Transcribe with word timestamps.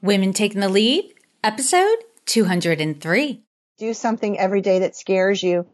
Women 0.00 0.32
Taking 0.32 0.60
the 0.60 0.68
Lead, 0.68 1.12
episode 1.42 1.96
203. 2.26 3.42
Do 3.78 3.94
something 3.94 4.38
every 4.38 4.60
day 4.60 4.80
that 4.80 4.94
scares 4.94 5.42
you. 5.42 5.66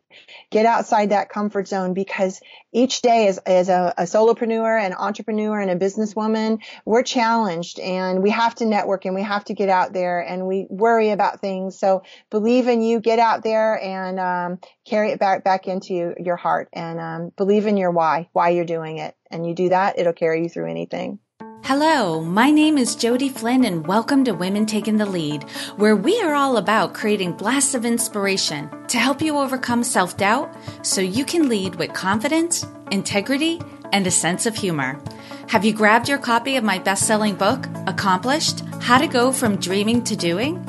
Get 0.50 0.64
outside 0.64 1.10
that 1.10 1.28
comfort 1.28 1.69
zone 1.69 1.93
because 1.93 2.40
each 2.72 3.02
day 3.02 3.29
as, 3.29 3.37
as 3.38 3.68
a, 3.68 3.92
a 3.98 4.04
solopreneur, 4.04 4.82
an 4.82 4.95
entrepreneur, 4.95 5.60
and 5.60 5.71
a 5.71 5.76
businesswoman, 5.76 6.62
we're 6.87 7.02
challenged 7.02 7.79
and 7.79 8.22
we 8.22 8.30
have 8.30 8.54
to 8.56 8.64
network 8.64 9.04
and 9.04 9.14
we 9.14 9.22
have 9.22 9.45
to 9.45 9.54
get 9.54 9.69
out 9.69 9.92
there 9.92 10.21
and 10.21 10.47
we 10.47 10.67
worry 10.71 11.11
about 11.11 11.43
things. 11.43 11.79
So 11.79 12.03
believe 12.31 12.67
in 12.67 12.81
you, 12.81 13.01
get 13.01 13.19
out 13.19 13.43
there 13.43 13.79
and 13.79 14.19
um, 14.19 14.59
carry 14.87 15.11
it 15.11 15.21
back 15.21 15.45
back 15.45 15.69
into 15.69 16.15
your 16.19 16.37
heart 16.37 16.70
and 16.73 16.98
um, 16.98 17.33
believe 17.37 17.66
in 17.66 17.77
your 17.77 17.91
why, 17.91 18.30
why 18.33 18.51
you're 18.51 18.65
doing 18.65 18.97
it. 18.97 19.15
And 19.30 19.47
you 19.47 19.55
do 19.55 19.69
that, 19.69 19.98
it'll 19.98 20.15
carry 20.15 20.45
you 20.45 20.48
through 20.48 20.70
anything. 20.70 21.19
Hello, 21.65 22.20
my 22.20 22.51
name 22.51 22.77
is 22.77 22.95
Jodi 22.95 23.30
Flynn 23.30 23.64
and 23.64 23.87
welcome 23.87 24.23
to 24.24 24.33
Women 24.33 24.66
Taking 24.66 24.98
the 24.98 25.06
Lead, 25.06 25.45
where 25.77 25.96
we 25.96 26.20
are 26.20 26.34
all 26.34 26.59
about 26.59 26.92
creating 26.92 27.32
blasts 27.32 27.74
of 27.74 27.87
inspiration 27.87 28.68
to 28.88 28.98
help 28.98 29.23
you 29.23 29.38
overcome 29.38 29.82
self-doubt 29.82 30.54
so 30.82 31.00
you 31.00 31.24
can 31.24 31.48
lead 31.48 31.77
with 31.77 31.95
confidence, 31.95 32.66
integrity, 32.90 33.62
and 33.95 34.06
a 34.06 34.10
sense 34.10 34.45
of 34.45 34.54
humor. 34.54 35.00
Have 35.48 35.64
you 35.64 35.73
grabbed 35.73 36.06
your 36.06 36.18
copy 36.18 36.56
of 36.56 36.64
my 36.64 36.78
best-selling 36.78 37.37
book, 37.37 37.66
Accomplished: 37.87 38.60
How 38.82 38.98
to 38.98 39.06
Go 39.06 39.32
from 39.32 39.56
Dreaming 39.56 40.04
to 40.04 40.15
Doing? 40.15 40.62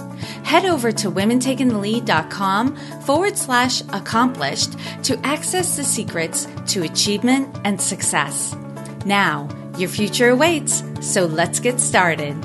Head 0.45 0.63
over 0.63 0.93
to 0.93 1.11
womentakingthelead.com 1.11 2.75
forward 3.01 3.37
slash 3.37 3.81
accomplished 3.89 4.77
to 5.03 5.19
access 5.25 5.75
the 5.75 5.83
secrets 5.83 6.47
to 6.67 6.83
achievement 6.83 7.53
and 7.65 7.81
success. 7.81 8.55
Now, 9.05 9.49
your 9.79 9.89
future 9.89 10.29
awaits, 10.29 10.83
so 11.01 11.25
let's 11.25 11.59
get 11.59 11.79
started. 11.79 12.35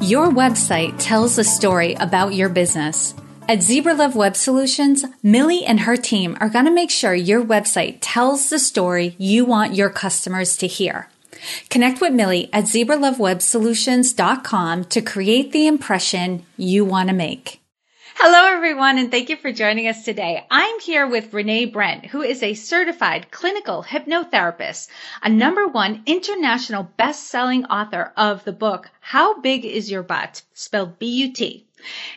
Your 0.00 0.28
website 0.28 0.94
tells 0.98 1.38
a 1.38 1.44
story 1.44 1.94
about 1.94 2.34
your 2.34 2.48
business. 2.48 3.14
At 3.48 3.62
Zebra 3.62 3.94
Love 3.94 4.16
Web 4.16 4.36
Solutions, 4.36 5.04
Millie 5.22 5.64
and 5.64 5.80
her 5.80 5.96
team 5.96 6.36
are 6.40 6.48
going 6.48 6.66
to 6.66 6.70
make 6.70 6.90
sure 6.90 7.14
your 7.14 7.44
website 7.44 7.98
tells 8.00 8.48
the 8.48 8.58
story 8.58 9.14
you 9.18 9.44
want 9.44 9.74
your 9.74 9.90
customers 9.90 10.56
to 10.58 10.66
hear. 10.66 11.08
Connect 11.68 12.00
with 12.00 12.12
Millie 12.12 12.48
at 12.52 12.64
zebralovewebsolutions.com 12.64 14.84
to 14.84 15.02
create 15.02 15.52
the 15.52 15.66
impression 15.66 16.46
you 16.56 16.84
want 16.84 17.08
to 17.08 17.14
make. 17.14 17.60
Hello, 18.22 18.54
everyone, 18.54 18.98
and 18.98 19.10
thank 19.10 19.30
you 19.30 19.36
for 19.36 19.50
joining 19.50 19.88
us 19.88 20.04
today. 20.04 20.44
I'm 20.50 20.78
here 20.80 21.06
with 21.06 21.32
Renee 21.32 21.64
Brent, 21.64 22.04
who 22.04 22.20
is 22.20 22.42
a 22.42 22.52
certified 22.52 23.30
clinical 23.30 23.82
hypnotherapist, 23.82 24.88
a 25.22 25.30
number 25.30 25.66
one 25.66 26.02
international 26.04 26.82
best-selling 26.98 27.64
author 27.64 28.12
of 28.18 28.44
the 28.44 28.52
book, 28.52 28.90
How 29.00 29.40
Big 29.40 29.64
Is 29.64 29.90
Your 29.90 30.02
Butt? 30.02 30.42
Spelled 30.52 30.98
B-U-T, 30.98 31.66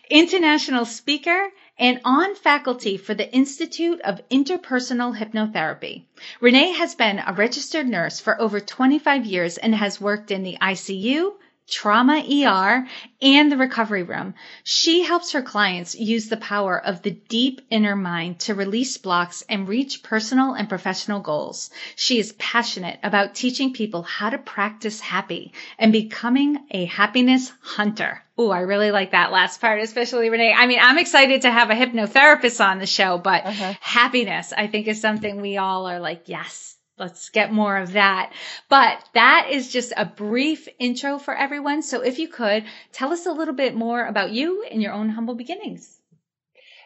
international 0.10 0.84
speaker, 0.84 1.48
and 1.80 2.02
on 2.04 2.36
faculty 2.36 2.98
for 2.98 3.14
the 3.14 3.34
Institute 3.34 4.02
of 4.02 4.20
Interpersonal 4.28 5.18
Hypnotherapy. 5.18 6.04
Renee 6.42 6.74
has 6.74 6.96
been 6.96 7.24
a 7.26 7.32
registered 7.32 7.88
nurse 7.88 8.20
for 8.20 8.42
over 8.42 8.60
25 8.60 9.26
years 9.26 9.58
and 9.58 9.74
has 9.74 10.02
worked 10.02 10.32
in 10.32 10.44
the 10.44 10.58
ICU, 10.62 11.32
trauma 11.68 12.20
ER, 12.20 12.88
and 13.22 13.52
the 13.52 13.58
recovery 13.58 14.04
room. 14.04 14.34
She 14.64 15.04
helps 15.04 15.32
her 15.32 15.42
clients 15.42 15.96
use 15.96 16.28
the 16.28 16.38
power 16.38 16.78
of 16.78 17.02
the 17.02 17.12
deep 17.12 17.62
inner 17.70 17.96
mind 17.96 18.40
to 18.42 18.54
release 18.54 18.98
blocks 18.98 19.44
and 19.48 19.68
reach 19.68 20.04
personal 20.04 20.54
and 20.54 20.68
professional 20.68 21.20
goals. 21.20 21.70
She 21.96 22.20
is 22.20 22.34
passionate 22.34 23.00
about 23.02 23.36
teaching 23.36 23.74
people 23.74 24.04
how 24.04 24.30
to 24.30 24.38
practice 24.38 25.00
happy 25.00 25.54
and 25.80 25.92
becoming 25.92 26.60
a 26.72 26.86
happiness 26.86 27.52
hunter. 27.62 28.24
Oh, 28.38 28.50
I 28.50 28.62
really 28.62 28.92
like 28.92 29.12
that 29.12 29.32
last 29.32 29.62
part, 29.62 29.80
especially 29.82 30.30
Renee. 30.30 30.54
I 30.54 30.66
mean, 30.66 30.80
I'm 30.82 30.98
excited 30.98 31.44
to 31.44 31.52
have 31.52 31.70
a 31.70 31.76
hypnotherapist 31.76 32.66
on 32.66 32.80
the 32.80 32.88
show, 32.88 33.20
but 33.20 33.46
uh-huh. 33.46 33.74
happiness, 33.80 34.52
I 34.56 34.68
think, 34.68 34.88
is 34.88 35.00
something 35.00 35.40
we 35.40 35.58
all 35.58 35.88
are 35.88 36.00
like, 36.00 36.24
yes, 36.26 36.76
let's 36.98 37.30
get 37.30 37.52
more 37.52 37.78
of 37.78 37.94
that. 37.94 38.34
But 38.70 39.04
that 39.14 39.48
is 39.52 39.72
just 39.72 39.94
a 39.96 40.06
brief 40.06 40.68
intro 40.80 41.18
for 41.18 41.36
everyone. 41.36 41.82
So 41.82 42.02
if 42.02 42.20
you 42.20 42.28
could 42.28 42.66
tell 42.92 43.12
us 43.12 43.26
a 43.26 43.32
little 43.32 43.54
bit 43.54 43.76
more 43.76 44.06
about 44.06 44.32
you 44.32 44.64
and 44.64 44.82
your 44.82 44.94
own 44.94 45.10
humble 45.10 45.36
beginnings. 45.36 46.00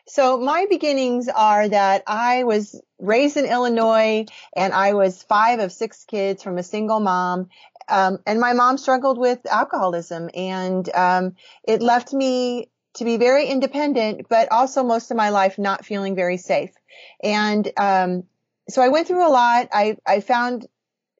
So 0.07 0.37
my 0.37 0.65
beginnings 0.69 1.27
are 1.27 1.67
that 1.67 2.03
I 2.07 2.45
was 2.45 2.81
raised 2.97 3.35
in 3.35 3.45
Illinois 3.45 4.25
and 4.55 4.73
I 4.73 4.93
was 4.93 5.21
five 5.23 5.59
of 5.59 5.73
six 5.73 6.05
kids 6.05 6.41
from 6.41 6.57
a 6.57 6.63
single 6.63 7.01
mom. 7.01 7.49
Um, 7.89 8.19
and 8.25 8.39
my 8.39 8.53
mom 8.53 8.77
struggled 8.77 9.17
with 9.17 9.45
alcoholism 9.45 10.29
and 10.33 10.89
um, 10.95 11.35
it 11.63 11.81
left 11.81 12.13
me 12.13 12.69
to 12.95 13.05
be 13.05 13.17
very 13.17 13.47
independent, 13.47 14.27
but 14.29 14.51
also 14.51 14.83
most 14.83 15.11
of 15.11 15.17
my 15.17 15.29
life 15.29 15.59
not 15.59 15.85
feeling 15.85 16.15
very 16.15 16.37
safe. 16.37 16.71
And 17.21 17.69
um, 17.77 18.23
so 18.69 18.81
I 18.81 18.89
went 18.89 19.07
through 19.07 19.27
a 19.27 19.31
lot. 19.31 19.69
I, 19.71 19.97
I 20.05 20.19
found 20.21 20.67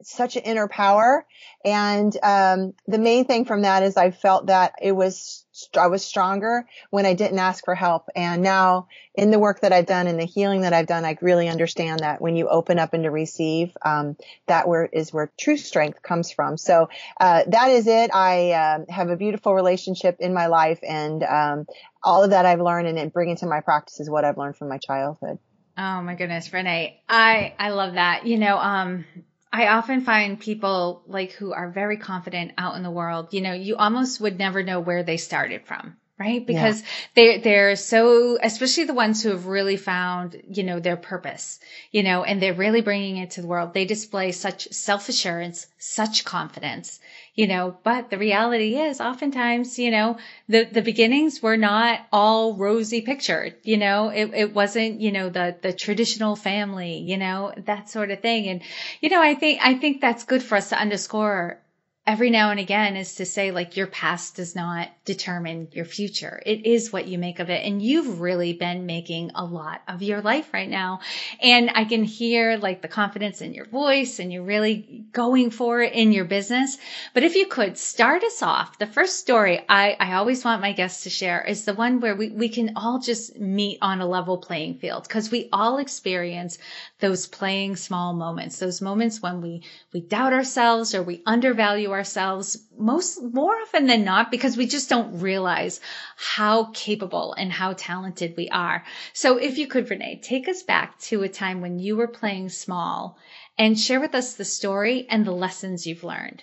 such 0.03 0.35
an 0.35 0.43
inner 0.43 0.67
power. 0.67 1.25
And, 1.65 2.15
um, 2.21 2.73
the 2.85 2.99
main 2.99 3.25
thing 3.25 3.45
from 3.45 3.63
that 3.63 3.81
is 3.81 3.97
I 3.97 4.11
felt 4.11 4.45
that 4.45 4.75
it 4.79 4.91
was, 4.91 5.43
I 5.75 5.87
was 5.87 6.05
stronger 6.05 6.67
when 6.91 7.07
I 7.07 7.15
didn't 7.15 7.39
ask 7.39 7.65
for 7.65 7.73
help. 7.73 8.07
And 8.15 8.43
now 8.43 8.89
in 9.15 9.31
the 9.31 9.39
work 9.39 9.61
that 9.61 9.73
I've 9.73 9.87
done 9.87 10.05
and 10.05 10.19
the 10.19 10.25
healing 10.25 10.61
that 10.61 10.73
I've 10.73 10.85
done, 10.85 11.03
I 11.03 11.17
really 11.19 11.49
understand 11.49 12.01
that 12.01 12.21
when 12.21 12.35
you 12.35 12.47
open 12.47 12.77
up 12.77 12.93
and 12.93 13.03
to 13.05 13.11
receive, 13.11 13.75
um, 13.83 14.15
that 14.45 14.67
where 14.67 14.85
is 14.85 15.11
where 15.11 15.31
true 15.35 15.57
strength 15.57 16.03
comes 16.03 16.31
from. 16.31 16.57
So, 16.57 16.89
uh, 17.19 17.43
that 17.47 17.71
is 17.71 17.87
it. 17.87 18.13
I, 18.13 18.51
uh, 18.51 18.79
have 18.89 19.09
a 19.09 19.17
beautiful 19.17 19.55
relationship 19.55 20.17
in 20.19 20.31
my 20.31 20.45
life 20.45 20.79
and, 20.87 21.23
um, 21.23 21.65
all 22.03 22.23
of 22.23 22.29
that 22.29 22.45
I've 22.45 22.61
learned 22.61 22.87
and 22.87 23.11
bring 23.11 23.29
into 23.29 23.47
my 23.47 23.61
practice 23.61 23.99
is 23.99 24.09
what 24.09 24.25
I've 24.25 24.37
learned 24.37 24.57
from 24.57 24.69
my 24.69 24.77
childhood. 24.77 25.39
Oh 25.77 26.01
my 26.01 26.15
goodness, 26.15 26.51
Renee. 26.51 27.01
I, 27.07 27.53
I 27.59 27.69
love 27.69 27.93
that. 27.93 28.25
You 28.25 28.37
know, 28.37 28.57
um, 28.57 29.05
I 29.53 29.67
often 29.67 30.01
find 30.01 30.39
people 30.39 31.03
like 31.07 31.31
who 31.33 31.53
are 31.53 31.69
very 31.69 31.97
confident 31.97 32.53
out 32.57 32.75
in 32.75 32.83
the 32.83 32.91
world, 32.91 33.33
you 33.33 33.41
know, 33.41 33.53
you 33.53 33.75
almost 33.75 34.19
would 34.19 34.39
never 34.39 34.63
know 34.63 34.79
where 34.79 35.03
they 35.03 35.17
started 35.17 35.65
from. 35.65 35.97
Right. 36.19 36.43
Because 36.43 36.81
yeah. 36.81 36.87
they, 37.13 37.37
they're 37.37 37.75
so, 37.75 38.39
especially 38.41 38.85
the 38.85 38.95
ones 38.95 39.21
who 39.21 39.29
have 39.29 39.45
really 39.45 39.77
found, 39.77 40.41
you 40.49 40.63
know, 40.63 40.79
their 40.79 40.97
purpose, 40.97 41.59
you 41.91 42.01
know, 42.01 42.23
and 42.23 42.41
they're 42.41 42.55
really 42.55 42.81
bringing 42.81 43.17
it 43.17 43.31
to 43.31 43.41
the 43.41 43.47
world. 43.47 43.75
They 43.75 43.85
display 43.85 44.31
such 44.31 44.67
self 44.71 45.09
assurance, 45.09 45.67
such 45.77 46.25
confidence, 46.25 46.99
you 47.37 47.47
know, 47.47 47.77
but 47.83 48.09
the 48.09 48.17
reality 48.17 48.75
is 48.77 48.99
oftentimes, 48.99 49.77
you 49.77 49.91
know, 49.91 50.17
the, 50.49 50.65
the 50.65 50.81
beginnings 50.81 51.41
were 51.41 51.55
not 51.55 52.01
all 52.11 52.55
rosy 52.55 53.01
pictured, 53.01 53.55
you 53.63 53.77
know, 53.77 54.09
it, 54.09 54.31
it 54.33 54.53
wasn't, 54.55 54.99
you 54.99 55.11
know, 55.11 55.29
the, 55.29 55.55
the 55.61 55.71
traditional 55.71 56.35
family, 56.35 56.97
you 56.97 57.15
know, 57.15 57.53
that 57.65 57.89
sort 57.89 58.09
of 58.09 58.21
thing. 58.21 58.47
And, 58.47 58.63
you 59.01 59.09
know, 59.09 59.21
I 59.21 59.35
think, 59.35 59.59
I 59.61 59.75
think 59.75 60.01
that's 60.01 60.25
good 60.25 60.41
for 60.41 60.55
us 60.55 60.69
to 60.69 60.81
underscore 60.81 61.61
every 62.07 62.29
now 62.29 62.51
and 62.51 62.59
again 62.59 62.95
is 62.95 63.15
to 63.15 63.25
say 63.25 63.51
like 63.51 63.75
your 63.75 63.85
past 63.85 64.37
does 64.37 64.55
not 64.55 64.87
determine 65.03 65.67
your 65.73 65.83
future. 65.83 66.41
It 66.45 66.65
is 66.65 66.91
what 66.91 67.05
you 67.05 67.17
make 67.17 67.39
of 67.39 67.49
it. 67.49 67.65
And 67.65 67.81
you've 67.81 68.21
really 68.21 68.53
been 68.53 68.85
making 68.85 69.31
a 69.35 69.43
lot 69.43 69.81
of 69.89 70.01
your 70.01 70.21
life 70.21 70.53
right 70.53 70.69
now. 70.69 71.01
And 71.41 71.69
I 71.75 71.83
can 71.83 72.05
hear 72.05 72.55
like 72.55 72.81
the 72.81 72.87
confidence 72.87 73.41
in 73.41 73.53
your 73.53 73.65
voice 73.65 74.19
and 74.19 74.31
you're 74.31 74.43
really 74.43 75.05
going 75.11 75.49
for 75.49 75.81
it 75.81 75.91
in 75.93 76.13
your 76.13 76.23
business. 76.23 76.77
But 77.13 77.23
if 77.23 77.35
you 77.35 77.45
could 77.47 77.77
start 77.77 78.23
us 78.23 78.41
off, 78.41 78.79
the 78.79 78.87
first 78.87 79.19
story 79.19 79.59
I, 79.67 79.97
I 79.99 80.13
always 80.13 80.45
want 80.45 80.61
my 80.61 80.71
guests 80.71 81.03
to 81.03 81.09
share 81.09 81.43
is 81.43 81.65
the 81.65 81.73
one 81.73 81.99
where 81.99 82.15
we, 82.15 82.29
we 82.29 82.47
can 82.47 82.71
all 82.77 82.99
just 82.99 83.37
meet 83.37 83.79
on 83.81 83.99
a 83.99 84.07
level 84.07 84.37
playing 84.37 84.75
field 84.75 85.03
because 85.03 85.29
we 85.29 85.49
all 85.51 85.77
experience 85.77 86.57
those 86.99 87.27
playing 87.27 87.75
small 87.75 88.13
moments, 88.13 88.59
those 88.59 88.81
moments 88.81 89.21
when 89.21 89.41
we, 89.41 89.63
we 89.91 89.99
doubt 89.99 90.31
ourselves 90.31 90.95
or 90.95 91.03
we 91.03 91.21
undervalue 91.25 91.91
ourselves 91.97 92.57
most, 92.77 93.21
more 93.21 93.53
often 93.53 93.87
than 93.87 94.05
not, 94.05 94.31
because 94.31 94.55
we 94.55 94.67
just 94.67 94.89
don't 94.89 95.19
realize 95.19 95.81
how 96.15 96.71
capable 96.71 97.33
and 97.33 97.51
how 97.51 97.73
talented 97.73 98.35
we 98.37 98.49
are. 98.49 98.85
So 99.13 99.37
if 99.37 99.57
you 99.57 99.67
could, 99.67 99.89
Renee, 99.89 100.21
take 100.23 100.47
us 100.47 100.63
back 100.63 100.99
to 101.01 101.23
a 101.23 101.29
time 101.29 101.59
when 101.61 101.79
you 101.79 101.97
were 101.97 102.07
playing 102.07 102.49
small 102.49 103.17
and 103.57 103.77
share 103.77 103.99
with 103.99 104.15
us 104.15 104.35
the 104.35 104.45
story 104.45 105.07
and 105.09 105.25
the 105.25 105.31
lessons 105.31 105.85
you've 105.85 106.03
learned. 106.03 106.41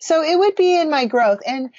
So 0.00 0.22
it 0.22 0.38
would 0.38 0.56
be 0.56 0.80
in 0.80 0.90
my 0.90 1.06
growth. 1.06 1.40
And 1.46 1.70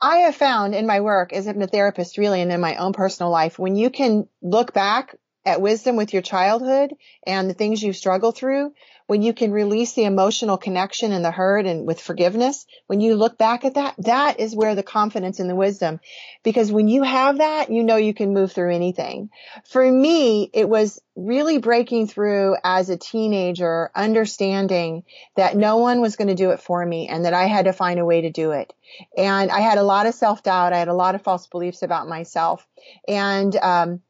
I 0.00 0.18
have 0.18 0.34
found 0.34 0.74
in 0.74 0.86
my 0.86 1.00
work 1.00 1.32
as 1.32 1.46
a 1.46 1.54
hypnotherapist, 1.54 2.18
really, 2.18 2.42
and 2.42 2.52
in 2.52 2.60
my 2.60 2.76
own 2.76 2.92
personal 2.92 3.30
life, 3.30 3.58
when 3.58 3.76
you 3.76 3.90
can 3.90 4.28
look 4.42 4.72
back 4.72 5.16
at 5.46 5.60
wisdom 5.60 5.96
with 5.96 6.12
your 6.12 6.22
childhood 6.22 6.94
and 7.26 7.48
the 7.48 7.54
things 7.54 7.82
you've 7.82 7.96
struggled 7.96 8.36
through, 8.36 8.72
when 9.06 9.20
you 9.20 9.34
can 9.34 9.52
release 9.52 9.92
the 9.92 10.04
emotional 10.04 10.56
connection 10.56 11.12
and 11.12 11.24
the 11.24 11.30
hurt 11.30 11.66
and 11.66 11.86
with 11.86 12.00
forgiveness, 12.00 12.64
when 12.86 13.00
you 13.00 13.16
look 13.16 13.36
back 13.36 13.64
at 13.64 13.74
that, 13.74 13.94
that 13.98 14.40
is 14.40 14.56
where 14.56 14.74
the 14.74 14.82
confidence 14.82 15.40
and 15.40 15.50
the 15.50 15.54
wisdom, 15.54 16.00
because 16.42 16.72
when 16.72 16.88
you 16.88 17.02
have 17.02 17.38
that, 17.38 17.70
you 17.70 17.82
know 17.82 17.96
you 17.96 18.14
can 18.14 18.32
move 18.32 18.52
through 18.52 18.74
anything. 18.74 19.28
For 19.68 19.90
me, 19.90 20.48
it 20.54 20.68
was 20.68 21.00
really 21.14 21.58
breaking 21.58 22.08
through 22.08 22.56
as 22.64 22.88
a 22.88 22.96
teenager, 22.96 23.90
understanding 23.94 25.04
that 25.36 25.56
no 25.56 25.76
one 25.76 26.00
was 26.00 26.16
going 26.16 26.28
to 26.28 26.34
do 26.34 26.50
it 26.50 26.60
for 26.60 26.84
me 26.84 27.08
and 27.08 27.26
that 27.26 27.34
I 27.34 27.46
had 27.46 27.66
to 27.66 27.72
find 27.72 28.00
a 28.00 28.06
way 28.06 28.22
to 28.22 28.30
do 28.30 28.52
it. 28.52 28.72
And 29.16 29.50
I 29.50 29.60
had 29.60 29.78
a 29.78 29.82
lot 29.82 30.06
of 30.06 30.14
self 30.14 30.42
doubt. 30.42 30.72
I 30.72 30.78
had 30.78 30.88
a 30.88 30.94
lot 30.94 31.14
of 31.14 31.22
false 31.22 31.46
beliefs 31.46 31.82
about 31.82 32.08
myself. 32.08 32.66
And, 33.06 33.54
um, 33.56 34.00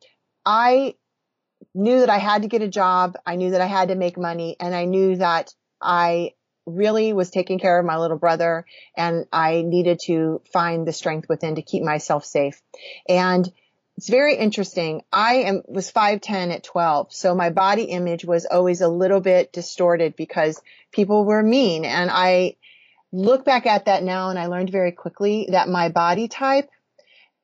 I 0.46 0.94
knew 1.74 2.00
that 2.00 2.10
I 2.10 2.18
had 2.18 2.42
to 2.42 2.48
get 2.48 2.62
a 2.62 2.68
job. 2.68 3.16
I 3.26 3.36
knew 3.36 3.50
that 3.50 3.60
I 3.60 3.66
had 3.66 3.88
to 3.88 3.96
make 3.96 4.16
money 4.16 4.56
and 4.60 4.74
I 4.74 4.84
knew 4.84 5.16
that 5.16 5.52
I 5.80 6.32
really 6.66 7.12
was 7.12 7.30
taking 7.30 7.58
care 7.58 7.78
of 7.78 7.84
my 7.84 7.98
little 7.98 8.16
brother 8.16 8.64
and 8.96 9.26
I 9.32 9.62
needed 9.62 10.00
to 10.04 10.40
find 10.52 10.86
the 10.86 10.92
strength 10.92 11.28
within 11.28 11.56
to 11.56 11.62
keep 11.62 11.82
myself 11.82 12.24
safe. 12.24 12.62
And 13.08 13.50
it's 13.96 14.08
very 14.08 14.36
interesting. 14.36 15.02
I 15.12 15.34
am, 15.34 15.62
was 15.66 15.92
5'10 15.92 16.52
at 16.52 16.64
12. 16.64 17.12
So 17.12 17.34
my 17.34 17.50
body 17.50 17.84
image 17.84 18.24
was 18.24 18.46
always 18.46 18.80
a 18.80 18.88
little 18.88 19.20
bit 19.20 19.52
distorted 19.52 20.16
because 20.16 20.60
people 20.90 21.24
were 21.24 21.42
mean. 21.42 21.84
And 21.84 22.10
I 22.10 22.56
look 23.12 23.44
back 23.44 23.66
at 23.66 23.84
that 23.84 24.02
now 24.02 24.30
and 24.30 24.38
I 24.38 24.46
learned 24.46 24.70
very 24.70 24.92
quickly 24.92 25.48
that 25.50 25.68
my 25.68 25.90
body 25.90 26.26
type, 26.26 26.68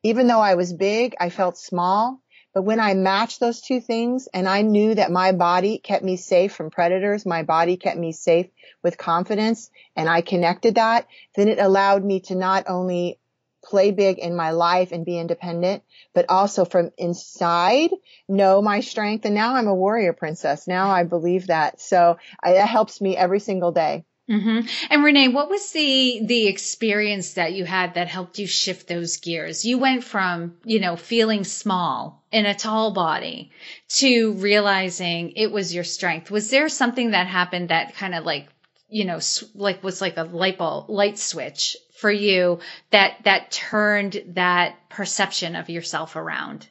even 0.03 0.27
though 0.27 0.41
I 0.41 0.55
was 0.55 0.73
big, 0.73 1.15
I 1.21 1.31
felt 1.31 1.59
small 1.59 2.21
but 2.53 2.63
when 2.63 2.81
I 2.81 2.95
matched 2.95 3.39
those 3.39 3.61
two 3.61 3.81
things 3.81 4.29
and 4.33 4.49
I 4.49 4.63
knew 4.63 4.95
that 4.95 5.11
my 5.11 5.33
body 5.33 5.79
kept 5.79 6.05
me 6.05 6.17
safe 6.17 6.53
from 6.53 6.71
predators, 6.71 7.25
my 7.25 7.43
body 7.43 7.77
kept 7.77 7.99
me 7.99 8.13
safe 8.13 8.47
with 8.83 8.99
confidence 8.99 9.71
and 9.95 10.09
I 10.09 10.21
connected 10.21 10.75
that, 10.75 11.07
then 11.37 11.49
it 11.49 11.61
allowed 11.61 12.05
me 12.05 12.21
to 12.23 12.35
not 12.35 12.65
only 12.69 13.21
play 13.63 13.91
big 13.91 14.19
in 14.19 14.35
my 14.35 14.51
life 14.51 14.91
and 14.91 15.05
be 15.05 15.19
independent, 15.19 15.83
but 16.15 16.27
also 16.29 16.65
from 16.65 16.91
inside 16.97 17.91
know 18.29 18.63
my 18.63 18.81
strength. 18.81 19.27
And 19.27 19.35
now 19.35 19.55
I'm 19.55 19.69
a 19.69 19.75
warrior 19.75 20.13
princess. 20.13 20.67
Now 20.67 20.91
I 20.91 21.05
believe 21.05 21.49
that. 21.49 21.81
So 21.81 22.17
I, 22.43 22.55
that 22.55 22.69
helps 22.69 23.01
me 23.01 23.17
every 23.17 23.41
single 23.41 23.71
day. 23.73 24.05
Mm-hmm. 24.31 24.61
And 24.91 25.03
Renee, 25.05 25.29
what 25.29 25.51
was 25.51 25.73
the 25.73 26.21
the 26.25 26.47
experience 26.47 27.35
that 27.35 27.53
you 27.53 27.65
had 27.65 27.95
that 27.95 28.07
helped 28.07 28.39
you 28.39 28.47
shift 28.47 28.87
those 28.87 29.17
gears? 29.17 29.65
You 29.65 29.79
went 29.79 30.05
from, 30.05 30.57
you 30.65 30.79
know, 30.79 30.95
feeling 30.95 31.43
small 31.43 32.23
in 32.31 32.47
a 32.47 32.55
tall 32.55 32.93
body 32.93 33.51
to 33.89 34.35
realizing 34.35 35.33
it 35.33 35.51
was 35.51 35.75
your 35.75 35.83
strength. 35.83 36.31
Was 36.31 36.49
there 36.49 36.69
something 36.69 37.11
that 37.11 37.27
happened 37.27 37.71
that 37.71 37.97
kind 37.97 38.15
of 38.15 38.25
like, 38.25 38.47
you 38.89 39.05
know, 39.05 39.19
like 39.57 39.83
was 39.83 40.01
like 40.01 40.17
a 40.17 40.23
light 40.23 40.59
bulb, 40.59 40.89
light 40.89 41.19
switch 41.19 41.77
for 41.99 42.11
you 42.11 42.61
that 42.93 43.17
that 43.25 43.51
turned 43.51 44.23
that 44.35 44.77
perception 44.91 45.57
of 45.57 45.69
yourself 45.69 46.15
around? 46.15 46.69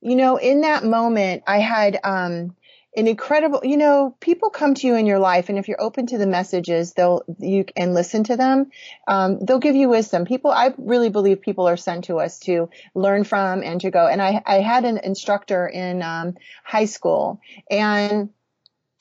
You 0.00 0.16
know, 0.16 0.38
in 0.38 0.62
that 0.62 0.84
moment, 0.84 1.42
I 1.46 1.58
had 1.58 2.00
um 2.02 2.56
an 2.96 3.06
incredible, 3.06 3.60
you 3.62 3.76
know, 3.76 4.16
people 4.20 4.48
come 4.48 4.74
to 4.74 4.86
you 4.86 4.96
in 4.96 5.04
your 5.04 5.18
life 5.18 5.50
and 5.50 5.58
if 5.58 5.68
you're 5.68 5.80
open 5.80 6.06
to 6.06 6.18
the 6.18 6.26
messages, 6.26 6.94
they'll, 6.94 7.22
you, 7.38 7.66
and 7.76 7.92
listen 7.92 8.24
to 8.24 8.36
them, 8.36 8.70
um, 9.06 9.38
they'll 9.40 9.58
give 9.58 9.76
you 9.76 9.90
wisdom. 9.90 10.24
People, 10.24 10.50
I 10.50 10.72
really 10.78 11.10
believe 11.10 11.42
people 11.42 11.68
are 11.68 11.76
sent 11.76 12.04
to 12.04 12.16
us 12.16 12.38
to 12.40 12.70
learn 12.94 13.24
from 13.24 13.62
and 13.62 13.80
to 13.82 13.90
go. 13.90 14.06
And 14.06 14.22
I, 14.22 14.42
I 14.46 14.60
had 14.60 14.86
an 14.86 14.98
instructor 14.98 15.68
in, 15.68 16.00
um, 16.02 16.36
high 16.64 16.86
school 16.86 17.40
and 17.70 18.30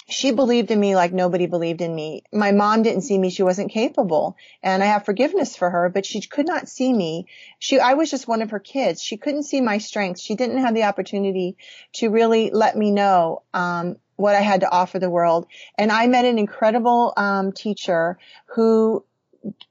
she 0.08 0.32
believed 0.32 0.70
in 0.70 0.80
me 0.80 0.96
like 0.96 1.14
nobody 1.14 1.48
believed 1.48 1.82
in 1.82 1.94
me. 1.94 2.24
My 2.32 2.52
mom 2.52 2.84
didn't 2.84 3.02
see 3.02 3.18
me. 3.18 3.30
She 3.30 3.44
wasn't 3.44 3.72
capable 3.72 4.38
and 4.62 4.84
I 4.84 4.88
have 4.88 5.06
forgiveness 5.06 5.56
for 5.56 5.70
her, 5.70 5.90
but 5.90 6.06
she 6.06 6.22
could 6.22 6.46
not 6.46 6.70
see 6.70 6.94
me. 6.94 7.28
She, 7.58 7.80
I 7.80 7.96
was 7.96 8.12
just 8.12 8.28
one 8.28 8.42
of 8.42 8.52
her 8.52 8.60
kids. 8.60 9.02
She 9.02 9.18
couldn't 9.18 9.44
see 9.44 9.62
my 9.62 9.80
strengths. 9.80 10.22
She 10.22 10.36
didn't 10.36 10.60
have 10.60 10.76
the 10.76 10.84
opportunity 10.84 11.58
to 11.94 12.10
really 12.10 12.52
let 12.52 12.78
me 12.78 12.92
know, 12.92 13.42
um, 13.54 13.98
what 14.16 14.36
I 14.36 14.42
had 14.42 14.62
to 14.62 14.72
offer 14.72 15.00
the 15.00 15.10
world. 15.10 15.48
And 15.78 15.92
I 15.92 16.08
met 16.08 16.24
an 16.24 16.38
incredible, 16.38 17.14
um, 17.18 17.52
teacher 17.52 18.18
who 18.56 19.04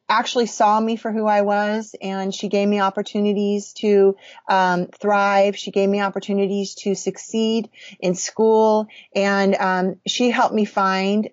actually 0.08 0.46
saw 0.46 0.78
me 0.78 0.96
for 0.96 1.10
who 1.10 1.26
I 1.26 1.42
was 1.42 1.94
and 2.00 2.34
she 2.34 2.48
gave 2.48 2.68
me 2.68 2.80
opportunities 2.80 3.72
to 3.74 4.16
um, 4.48 4.86
thrive. 4.86 5.56
She 5.56 5.70
gave 5.70 5.88
me 5.88 6.00
opportunities 6.00 6.74
to 6.76 6.94
succeed 6.94 7.70
in 8.00 8.14
school 8.14 8.86
and 9.14 9.54
um, 9.54 10.00
she 10.06 10.30
helped 10.30 10.54
me 10.54 10.64
find 10.64 11.30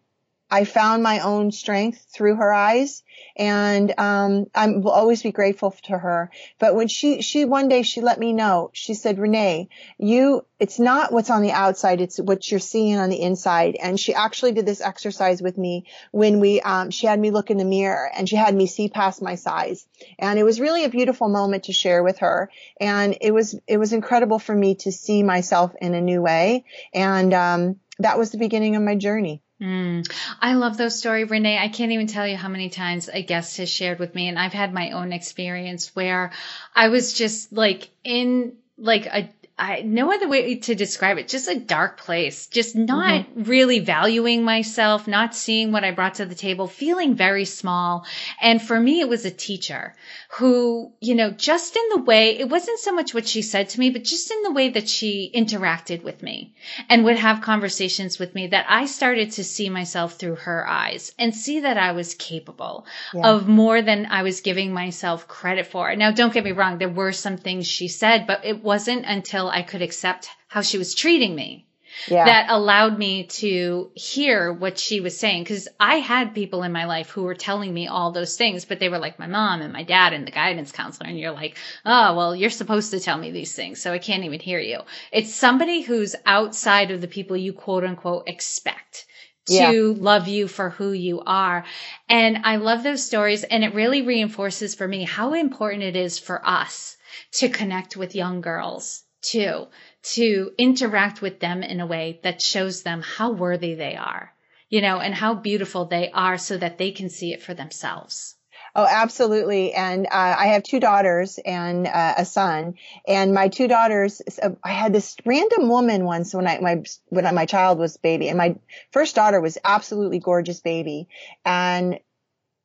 I 0.52 0.66
found 0.66 1.02
my 1.02 1.20
own 1.20 1.52
strength 1.52 2.08
through 2.14 2.36
her 2.36 2.52
eyes 2.52 3.04
and 3.38 3.98
um, 3.98 4.48
I 4.54 4.68
will 4.68 4.92
always 4.92 5.24
be 5.24 5.32
grateful 5.32 5.72
to 5.84 5.98
her. 5.98 6.30
But 6.60 6.76
when 6.76 6.90
she 6.90 7.22
she 7.22 7.46
one 7.46 7.70
day 7.70 7.84
she 7.84 8.02
let 8.02 8.20
me 8.20 8.34
know, 8.34 8.70
she 8.74 8.94
said, 8.94 9.18
"Renee, 9.18 9.70
you 9.98 10.46
it's 10.60 10.78
not 10.78 11.14
what's 11.14 11.30
on 11.30 11.42
the 11.42 11.52
outside, 11.52 12.02
it's 12.02 12.20
what 12.20 12.52
you're 12.52 12.60
seeing 12.60 12.98
on 12.98 13.10
the 13.10 13.22
inside." 13.22 13.78
And 13.82 13.98
she 14.00 14.14
actually 14.14 14.52
did 14.52 14.66
this 14.66 14.82
exercise 14.82 15.42
with 15.42 15.58
me 15.58 15.86
when 16.12 16.42
we 16.42 16.60
um, 16.62 16.92
she 16.92 17.08
had 17.08 17.20
me 17.20 17.32
look 17.32 17.50
in 17.50 17.58
the 17.58 17.66
mirror 17.66 18.12
and 18.14 18.28
she 18.28 18.36
had 18.36 18.54
me 18.54 18.68
see 18.68 18.90
past 18.90 19.22
my 19.22 19.36
size, 19.36 19.88
and 20.20 20.38
it 20.38 20.44
was 20.44 20.60
really 20.60 20.84
a 20.84 20.90
beautiful 20.90 21.30
moment 21.30 21.64
to 21.66 21.74
share 21.74 22.04
with 22.04 22.20
her. 22.20 22.52
And 22.80 23.18
it 23.22 23.32
was 23.32 23.58
it 23.68 23.78
was 23.78 23.94
incredible 23.94 24.40
for 24.40 24.54
me 24.54 24.76
to 24.76 24.92
see 24.92 25.24
myself 25.24 25.72
in 25.80 25.94
a 25.94 26.02
new 26.02 26.22
way, 26.22 26.66
and 26.94 27.34
um, 27.34 27.80
that 28.00 28.18
was 28.18 28.32
the 28.32 28.38
beginning 28.38 28.76
of 28.76 28.84
my 28.84 28.96
journey. 28.96 29.42
Mm, 29.62 30.12
I 30.42 30.56
love 30.56 30.76
those 30.76 30.98
stories, 30.98 31.30
Renee. 31.30 31.60
I 31.60 31.68
can't 31.68 31.92
even 31.92 32.08
tell 32.08 32.28
you 32.28 32.36
how 32.36 32.50
many 32.50 32.70
times 32.70 33.10
a 33.14 33.22
guest 33.22 33.58
has 33.58 33.70
shared 33.70 34.00
with 34.00 34.16
me, 34.16 34.28
and 34.28 34.40
I've 34.40 34.54
had 34.54 34.74
my 34.74 34.92
own 34.92 35.14
experience 35.14 35.96
where 35.96 36.32
I 36.76 36.88
was 36.88 37.14
just 37.14 37.54
like 37.54 37.90
in 38.04 38.54
like 38.78 39.06
a 39.06 39.30
I 39.58 39.82
no 39.82 40.12
other 40.12 40.28
way 40.28 40.56
to 40.56 40.76
describe 40.76 41.18
it, 41.18 41.28
just 41.28 41.48
a 41.48 41.60
dark 41.60 42.00
place, 42.00 42.48
just 42.48 42.76
not 42.76 43.26
mm-hmm. 43.26 43.44
really 43.44 43.80
valuing 43.80 44.44
myself, 44.44 45.08
not 45.08 45.36
seeing 45.36 45.72
what 45.72 45.84
I 45.84 45.92
brought 45.92 46.16
to 46.16 46.26
the 46.26 46.36
table, 46.36 46.68
feeling 46.68 47.16
very 47.16 47.46
small. 47.46 48.06
And 48.42 48.62
for 48.62 48.80
me, 48.80 49.02
it 49.02 49.10
was 49.10 49.26
a 49.26 49.32
teacher 49.32 49.96
who, 50.38 50.92
you 51.00 51.16
know, 51.16 51.30
just 51.30 51.76
in 51.76 51.84
the 51.90 52.02
way, 52.02 52.40
it 52.40 52.50
wasn't 52.50 52.80
so 52.80 52.92
much 52.92 53.14
what 53.14 53.28
she 53.28 53.42
said 53.42 53.70
to 53.70 53.80
me, 53.80 53.90
but 53.90 54.04
just 54.04 54.32
in 54.32 54.42
the 54.44 54.52
way 54.52 54.70
that 54.70 54.90
she 54.90 55.32
interacted 55.36 56.04
with 56.04 56.24
me 56.24 56.54
and 56.90 57.04
would 57.04 57.18
have 57.18 57.42
conversations 57.42 58.18
with 58.18 58.34
me 58.34 58.48
that 58.48 58.66
I 58.70 58.86
started 58.86 59.32
to 59.32 59.44
see 59.44 59.70
myself 59.70 60.14
through 60.14 60.36
her 60.36 60.68
eyes 60.68 61.14
and 61.20 61.36
see 61.36 61.60
that 61.62 61.78
I 61.78 61.92
was 61.92 62.16
capable 62.16 62.86
yeah. 63.14 63.28
of 63.28 63.48
more 63.48 63.82
than 63.82 64.06
I 64.06 64.24
was 64.24 64.42
giving 64.42 64.74
myself 64.74 65.28
credit 65.28 65.68
for. 65.68 65.96
Now, 65.96 66.12
don't 66.12 66.34
get 66.34 66.46
me 66.46 66.52
wrong. 66.52 66.78
There 66.78 66.90
were 66.90 67.12
some 67.12 67.38
things 67.38 67.68
she 67.68 67.88
said, 67.88 68.26
but 68.26 68.46
it 68.46 68.64
wasn't 68.64 69.06
until 69.06 69.41
I 69.50 69.62
could 69.62 69.82
accept 69.82 70.30
how 70.48 70.62
she 70.62 70.78
was 70.78 70.96
treating 70.96 71.36
me 71.36 71.68
yeah. 72.08 72.26
that 72.26 72.50
allowed 72.50 72.98
me 72.98 73.26
to 73.26 73.92
hear 73.94 74.52
what 74.52 74.78
she 74.78 75.00
was 75.00 75.18
saying. 75.18 75.46
Cause 75.46 75.68
I 75.80 75.96
had 75.96 76.34
people 76.34 76.64
in 76.64 76.72
my 76.72 76.86
life 76.86 77.10
who 77.10 77.24
were 77.24 77.36
telling 77.36 77.74
me 77.74 77.88
all 77.88 78.12
those 78.12 78.38
things, 78.38 78.66
but 78.66 78.80
they 78.80 78.90
were 78.90 79.00
like 79.00 79.20
my 79.20 79.28
mom 79.28 79.62
and 79.62 79.74
my 79.74 79.84
dad 79.84 80.14
and 80.14 80.26
the 80.26 80.32
guidance 80.32 80.72
counselor. 80.72 81.10
And 81.10 81.20
you're 81.20 81.32
like, 81.32 81.58
oh, 81.86 82.16
well, 82.16 82.36
you're 82.36 82.50
supposed 82.50 82.92
to 82.92 83.00
tell 83.00 83.18
me 83.18 83.32
these 83.32 83.54
things. 83.54 83.82
So 83.82 83.92
I 83.92 84.00
can't 84.00 84.24
even 84.24 84.40
hear 84.40 84.60
you. 84.60 84.80
It's 85.12 85.34
somebody 85.34 85.82
who's 85.82 86.16
outside 86.26 86.92
of 86.92 87.02
the 87.02 87.08
people 87.08 87.38
you 87.38 87.54
quote 87.54 87.84
unquote 87.84 88.28
expect 88.28 89.06
to 89.48 89.54
yeah. 89.54 89.94
love 90.04 90.28
you 90.28 90.48
for 90.48 90.70
who 90.70 90.92
you 90.92 91.22
are. 91.26 91.66
And 92.08 92.40
I 92.44 92.58
love 92.58 92.84
those 92.84 93.04
stories. 93.04 93.44
And 93.44 93.64
it 93.64 93.74
really 93.74 94.02
reinforces 94.04 94.76
for 94.76 94.88
me 94.88 95.04
how 95.04 95.34
important 95.34 95.84
it 95.84 95.96
is 95.96 96.20
for 96.20 96.48
us 96.48 96.96
to 97.34 97.50
connect 97.50 97.98
with 97.98 98.16
young 98.16 98.42
girls 98.42 99.04
too 99.22 99.68
to 100.04 100.52
interact 100.58 101.22
with 101.22 101.40
them 101.40 101.64
in 101.64 101.80
a 101.80 101.86
way 101.86 102.20
that 102.24 102.42
shows 102.42 102.84
them 102.84 103.02
how 103.02 103.32
worthy 103.32 103.76
they 103.76 103.96
are, 103.96 104.34
you 104.70 104.82
know, 104.82 105.00
and 105.00 105.14
how 105.14 105.34
beautiful 105.34 105.86
they 105.86 106.12
are 106.12 106.38
so 106.38 106.58
that 106.58 106.78
they 106.78 106.92
can 106.92 107.10
see 107.10 107.34
it 107.34 107.42
for 107.42 107.54
themselves. 107.54 108.36
Oh, 108.74 108.88
absolutely. 108.90 109.74
And 109.74 110.06
uh, 110.06 110.10
I 110.12 110.48
have 110.48 110.64
two 110.64 110.80
daughters 110.80 111.38
and 111.44 111.88
uh, 111.88 112.14
a 112.18 112.26
son. 112.26 112.76
And 113.06 113.34
my 113.34 113.50
two 113.50 113.68
daughters, 113.68 114.22
uh, 114.42 114.52
I 114.64 114.72
had 114.72 114.94
this 114.94 115.18
random 115.26 115.68
woman 115.68 116.06
once 116.06 116.34
when 116.34 116.48
I 116.48 116.60
my 116.60 116.84
when 117.10 117.36
my 117.36 117.46
child 117.46 117.80
was 117.80 117.98
baby, 117.98 118.30
and 118.30 118.38
my 118.38 118.56
first 118.92 119.16
daughter 119.16 119.42
was 119.42 119.58
absolutely 119.64 120.20
gorgeous 120.20 120.62
baby, 120.62 121.10
and 121.44 122.00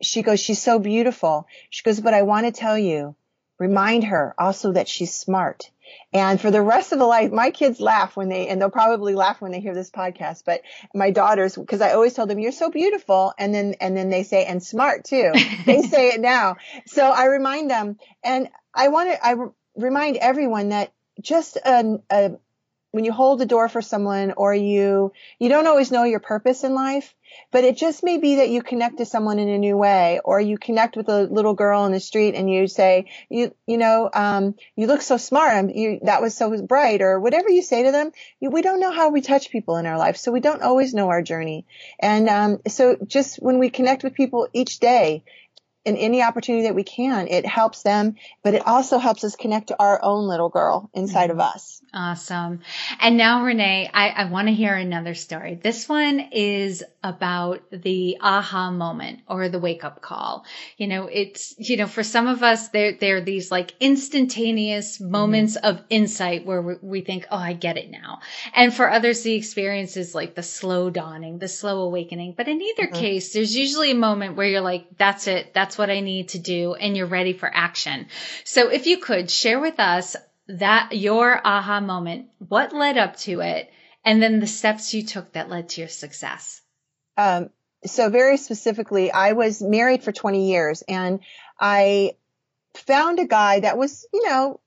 she 0.03 0.23
goes, 0.23 0.39
she's 0.39 0.63
so 0.63 0.79
beautiful. 0.79 1.47
She 1.71 1.83
goes, 1.83 2.01
but 2.01 2.15
I 2.15 2.23
want 2.23 2.47
to 2.47 2.53
tell 2.53 2.79
you, 2.79 3.17
remind 3.59 4.05
her 4.05 4.35
also 4.39 4.73
that 4.73 4.89
she's 4.89 5.15
smart. 5.15 5.71
And 6.13 6.41
for 6.41 6.51
the 6.51 6.63
rest 6.63 6.93
of 6.93 6.99
the 6.99 7.07
life, 7.07 7.33
my 7.33 7.51
kids 7.51 7.81
laugh 7.81 8.17
when 8.17 8.29
they, 8.29 8.49
and 8.49 8.61
they'll 8.61 8.71
probably 8.71 9.15
laugh 9.15 9.41
when 9.41 9.53
they 9.53 9.61
hear 9.61 9.75
this 9.75 9.91
podcast, 9.91 10.45
but 10.45 10.63
my 10.95 11.11
daughters, 11.11 11.59
cause 11.67 11.81
I 11.81 11.93
always 11.93 12.15
tell 12.15 12.27
them, 12.27 12.39
you're 12.39 12.53
so 12.53 12.71
beautiful. 12.71 13.35
And 13.39 13.55
then, 13.55 13.75
and 13.81 13.97
then 13.97 14.11
they 14.11 14.23
say, 14.23 14.45
and 14.45 14.63
smart 14.63 15.05
too. 15.05 15.33
they 15.67 15.83
say 15.83 16.11
it 16.11 16.21
now. 16.21 16.57
So 16.87 17.05
I 17.05 17.27
remind 17.27 17.71
them 17.71 17.99
and 18.23 18.49
I 18.75 18.89
want 18.89 19.11
to, 19.11 19.27
I 19.27 19.35
remind 19.77 20.17
everyone 20.17 20.71
that 20.71 20.93
just 21.21 21.57
a, 21.57 21.99
a 22.11 22.33
when 22.93 23.05
you 23.05 23.13
hold 23.13 23.41
the 23.41 23.47
door 23.47 23.69
for 23.69 23.83
someone 23.83 24.33
or 24.37 24.55
you 24.55 25.13
you 25.39 25.49
don't 25.49 25.67
always 25.67 25.91
know 25.91 26.05
your 26.05 26.21
purpose 26.21 26.65
in 26.65 26.75
life 26.75 27.15
but 27.51 27.65
it 27.65 27.77
just 27.77 28.05
may 28.05 28.19
be 28.19 28.37
that 28.37 28.51
you 28.51 28.63
connect 28.63 28.99
to 28.99 29.07
someone 29.07 29.39
in 29.39 29.49
a 29.49 29.59
new 29.59 29.77
way 29.77 30.21
or 30.25 30.41
you 30.41 30.59
connect 30.59 30.97
with 30.97 31.09
a 31.09 31.23
little 31.25 31.55
girl 31.55 31.85
in 31.85 31.93
the 31.93 32.01
street 32.01 32.35
and 32.35 32.51
you 32.51 32.67
say 32.67 33.07
you 33.29 33.55
you 33.67 33.79
know 33.79 34.11
um, 34.13 34.55
you 34.77 34.87
look 34.87 35.03
so 35.03 35.17
smart 35.17 35.55
um, 35.55 35.71
you 35.71 36.01
that 36.03 36.23
was 36.23 36.37
so 36.37 36.63
bright 36.63 37.03
or 37.03 37.21
whatever 37.21 37.49
you 37.49 37.63
say 37.63 37.85
to 37.85 37.93
them 37.93 38.11
you, 38.41 38.51
we 38.51 38.63
don't 38.63 38.81
know 38.81 38.93
how 38.93 39.11
we 39.11 39.21
touch 39.21 39.51
people 39.51 39.77
in 39.77 39.87
our 39.87 39.99
life 39.99 40.17
so 40.17 40.33
we 40.33 40.41
don't 40.41 40.63
always 40.63 40.95
know 40.95 41.09
our 41.09 41.23
journey. 41.23 41.67
And 41.99 42.29
um, 42.29 42.61
so 42.69 42.97
just 43.07 43.37
when 43.37 43.59
we 43.59 43.71
connect 43.71 44.03
with 44.03 44.15
people 44.15 44.49
each 44.53 44.79
day 44.79 45.25
in 45.87 45.97
any 45.97 46.21
opportunity 46.21 46.65
that 46.65 46.75
we 46.75 46.83
can. 46.83 47.29
It 47.29 47.47
helps 47.47 47.83
them, 47.83 48.17
but 48.43 48.55
it 48.55 48.67
also 48.67 48.99
helps 48.99 49.23
us 49.23 49.37
connect 49.37 49.69
to 49.69 49.77
our 49.81 50.03
own 50.03 50.27
little 50.27 50.49
girl 50.49 50.91
inside 50.93 51.31
mm-hmm. 51.31 51.41
of 51.41 51.55
us. 51.55 51.81
Awesome. 51.95 52.61
And 53.01 53.17
now, 53.17 53.45
Renee, 53.45 53.89
I, 53.95 54.09
I 54.09 54.25
want 54.25 54.49
to 54.49 54.55
hear 54.55 54.75
another 54.75 55.15
story. 55.15 55.55
This 55.55 55.89
one 55.89 56.21
is 56.33 56.83
about 57.05 57.63
the 57.71 58.19
aha 58.21 58.73
moment 58.73 59.21
or 59.29 59.49
the 59.49 59.61
wake 59.61 59.85
up 59.85 60.03
call. 60.03 60.45
You 60.77 60.89
know, 60.89 61.07
it's, 61.07 61.55
you 61.57 61.77
know, 61.77 61.87
for 61.87 62.03
some 62.03 62.27
of 62.27 62.43
us, 62.43 62.69
there, 62.69 62.93
there 62.93 63.19
are 63.19 63.21
these 63.21 63.53
like 63.53 63.73
instantaneous 63.79 65.01
moments 65.01 65.57
mm-hmm. 65.57 65.67
of 65.67 65.85
insight 65.89 66.45
where 66.45 66.61
we, 66.61 66.75
we 66.83 67.01
think, 67.01 67.27
oh, 67.31 67.39
I 67.39 67.53
get 67.53 67.79
it 67.79 67.91
now. 67.91 68.19
And 68.55 68.75
for 68.75 68.91
others, 68.91 69.23
the 69.23 69.35
experience 69.35 69.97
is 69.97 70.17
like 70.17 70.35
the 70.35 70.43
slow 70.43 70.91
dawning, 70.91 71.39
the 71.39 71.49
slow 71.49 71.83
awakening. 71.83 72.35
But 72.37 72.49
in 72.49 72.61
either 72.61 72.89
mm-hmm. 72.89 73.01
case, 73.01 73.33
there's 73.33 73.57
usually 73.57 73.93
a 73.93 73.95
moment 73.97 74.37
where 74.37 74.49
you're 74.49 74.61
like, 74.61 74.87
that's 74.99 75.29
it. 75.29 75.55
That's 75.55 75.76
what 75.79 75.91
I 75.91 76.01
need 76.01 76.31
to 76.31 76.39
do. 76.39 76.75
And 76.75 76.97
you're 76.97 77.07
ready 77.07 77.33
for 77.33 77.51
action. 77.53 78.09
So 78.45 78.69
if 78.69 78.87
you 78.87 78.99
could 78.99 79.31
share 79.31 79.61
with 79.61 79.79
us 79.81 80.17
that 80.49 80.93
your 80.93 81.41
aha 81.45 81.81
moment, 81.81 82.27
what 82.39 82.73
led 82.73 82.99
up 82.99 83.17
to 83.19 83.41
it, 83.41 83.71
and 84.05 84.23
then 84.23 84.39
the 84.41 84.47
steps 84.47 84.95
you 84.95 85.03
took 85.03 85.33
that 85.33 85.51
led 85.51 85.71
to 85.71 85.81
your 85.81 85.89
success. 85.89 86.61
Um, 87.17 87.51
so 87.85 88.09
very 88.09 88.37
specifically, 88.37 89.11
I 89.11 89.33
was 89.33 89.61
married 89.61 90.03
for 90.03 90.13
20 90.13 90.49
years 90.49 90.83
and 90.83 91.21
I 91.59 92.17
found 92.75 93.19
a 93.19 93.27
guy 93.27 93.61
that 93.61 93.79
was, 93.79 94.07
you 94.13 94.29
know, 94.29 94.61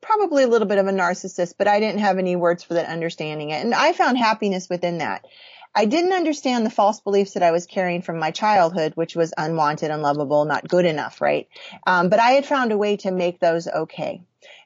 probably 0.00 0.42
a 0.42 0.48
little 0.48 0.66
bit 0.66 0.78
of 0.78 0.86
a 0.86 0.92
narcissist, 0.92 1.54
but 1.58 1.68
I 1.68 1.80
didn't 1.80 2.00
have 2.00 2.18
any 2.18 2.36
words 2.36 2.64
for 2.64 2.74
that 2.74 2.88
understanding 2.88 3.50
it. 3.50 3.64
And 3.64 3.74
I 3.74 3.92
found 3.92 4.18
happiness 4.18 4.68
within 4.68 4.98
that. 4.98 5.24
I 5.74 5.86
didn't 5.86 6.12
understand 6.12 6.66
the 6.66 6.70
false 6.70 7.00
beliefs 7.00 7.34
that 7.34 7.42
I 7.42 7.50
was 7.50 7.66
carrying 7.66 8.02
from 8.02 8.18
my 8.18 8.30
childhood, 8.30 8.92
which 8.94 9.16
was 9.16 9.32
unwanted, 9.36 9.90
unlovable, 9.90 10.44
not 10.44 10.68
good 10.68 10.84
enough, 10.84 11.20
right? 11.20 11.48
Um, 11.86 12.08
but 12.08 12.20
I 12.20 12.32
had 12.32 12.46
found 12.46 12.72
a 12.72 12.78
way 12.78 12.96
to 12.98 13.10
make 13.10 13.40
those 13.40 13.66
okay. 13.66 14.22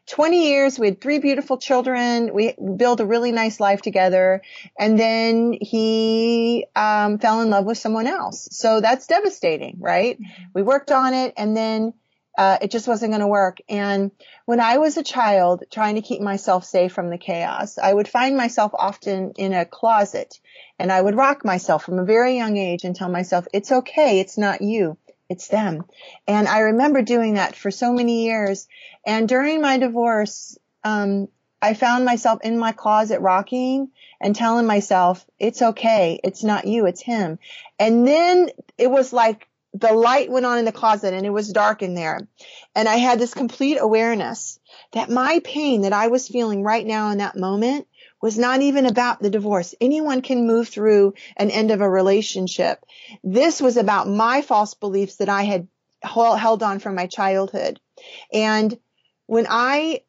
20 0.06 0.48
years, 0.48 0.78
we 0.78 0.86
had 0.86 1.00
three 1.00 1.18
beautiful 1.18 1.58
children. 1.58 2.32
We 2.32 2.54
built 2.76 3.00
a 3.00 3.06
really 3.06 3.32
nice 3.32 3.58
life 3.58 3.82
together. 3.82 4.42
And 4.78 4.98
then 4.98 5.52
he 5.60 6.66
um, 6.76 7.18
fell 7.18 7.40
in 7.40 7.50
love 7.50 7.64
with 7.64 7.78
someone 7.78 8.06
else. 8.06 8.48
So 8.52 8.80
that's 8.80 9.08
devastating, 9.08 9.78
right? 9.80 10.20
Mm-hmm. 10.20 10.42
We 10.54 10.62
worked 10.62 10.92
on 10.92 11.12
it 11.12 11.34
and 11.36 11.56
then 11.56 11.92
uh, 12.36 12.58
it 12.60 12.70
just 12.70 12.88
wasn't 12.88 13.12
going 13.12 13.20
to 13.20 13.26
work. 13.26 13.58
And 13.68 14.10
when 14.44 14.60
I 14.60 14.78
was 14.78 14.96
a 14.96 15.02
child 15.02 15.64
trying 15.70 15.94
to 15.94 16.02
keep 16.02 16.20
myself 16.20 16.64
safe 16.64 16.92
from 16.92 17.10
the 17.10 17.18
chaos, 17.18 17.78
I 17.78 17.92
would 17.92 18.08
find 18.08 18.36
myself 18.36 18.72
often 18.74 19.32
in 19.36 19.52
a 19.52 19.64
closet 19.64 20.38
and 20.78 20.92
I 20.92 21.00
would 21.00 21.16
rock 21.16 21.44
myself 21.44 21.84
from 21.84 21.98
a 21.98 22.04
very 22.04 22.36
young 22.36 22.56
age 22.56 22.84
and 22.84 22.94
tell 22.94 23.08
myself, 23.08 23.46
it's 23.52 23.72
okay. 23.72 24.20
It's 24.20 24.36
not 24.36 24.60
you. 24.60 24.98
It's 25.28 25.48
them. 25.48 25.84
And 26.28 26.46
I 26.46 26.60
remember 26.60 27.02
doing 27.02 27.34
that 27.34 27.56
for 27.56 27.70
so 27.70 27.92
many 27.92 28.24
years. 28.24 28.68
And 29.04 29.28
during 29.28 29.60
my 29.60 29.78
divorce, 29.78 30.58
um, 30.84 31.28
I 31.60 31.74
found 31.74 32.04
myself 32.04 32.40
in 32.44 32.58
my 32.58 32.72
closet 32.72 33.20
rocking 33.20 33.90
and 34.20 34.36
telling 34.36 34.66
myself, 34.66 35.24
it's 35.38 35.62
okay. 35.62 36.20
It's 36.22 36.44
not 36.44 36.66
you. 36.66 36.86
It's 36.86 37.02
him. 37.02 37.38
And 37.78 38.06
then 38.06 38.50
it 38.78 38.90
was 38.90 39.12
like 39.12 39.48
the 39.78 39.92
light 39.92 40.30
went 40.30 40.46
on 40.46 40.58
in 40.58 40.64
the 40.64 40.72
closet 40.72 41.12
and 41.12 41.26
it 41.26 41.30
was 41.30 41.52
dark 41.52 41.82
in 41.82 41.94
there. 41.94 42.26
And 42.74 42.88
I 42.88 42.96
had 42.96 43.18
this 43.18 43.34
complete 43.34 43.78
awareness 43.80 44.58
that 44.92 45.10
my 45.10 45.40
pain 45.44 45.82
that 45.82 45.92
I 45.92 46.08
was 46.08 46.28
feeling 46.28 46.62
right 46.62 46.86
now 46.86 47.10
in 47.10 47.18
that 47.18 47.36
moment 47.36 47.86
was 48.22 48.38
not 48.38 48.62
even 48.62 48.86
about 48.86 49.20
the 49.20 49.30
divorce. 49.30 49.74
Anyone 49.80 50.22
can 50.22 50.46
move 50.46 50.68
through 50.68 51.14
an 51.36 51.50
end 51.50 51.70
of 51.70 51.80
a 51.80 51.90
relationship. 51.90 52.84
This 53.22 53.60
was 53.60 53.76
about 53.76 54.08
my 54.08 54.40
false 54.42 54.74
beliefs 54.74 55.16
that 55.16 55.28
I 55.28 55.42
had 55.42 55.68
held 56.02 56.62
on 56.62 56.78
from 56.78 56.94
my 56.94 57.06
childhood. 57.06 57.80
And 58.32 58.78
when 59.26 59.46
I 59.48 60.02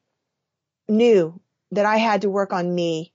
knew 0.88 1.40
that 1.72 1.86
I 1.86 1.98
had 1.98 2.22
to 2.22 2.30
work 2.30 2.54
on 2.54 2.74
me 2.74 3.12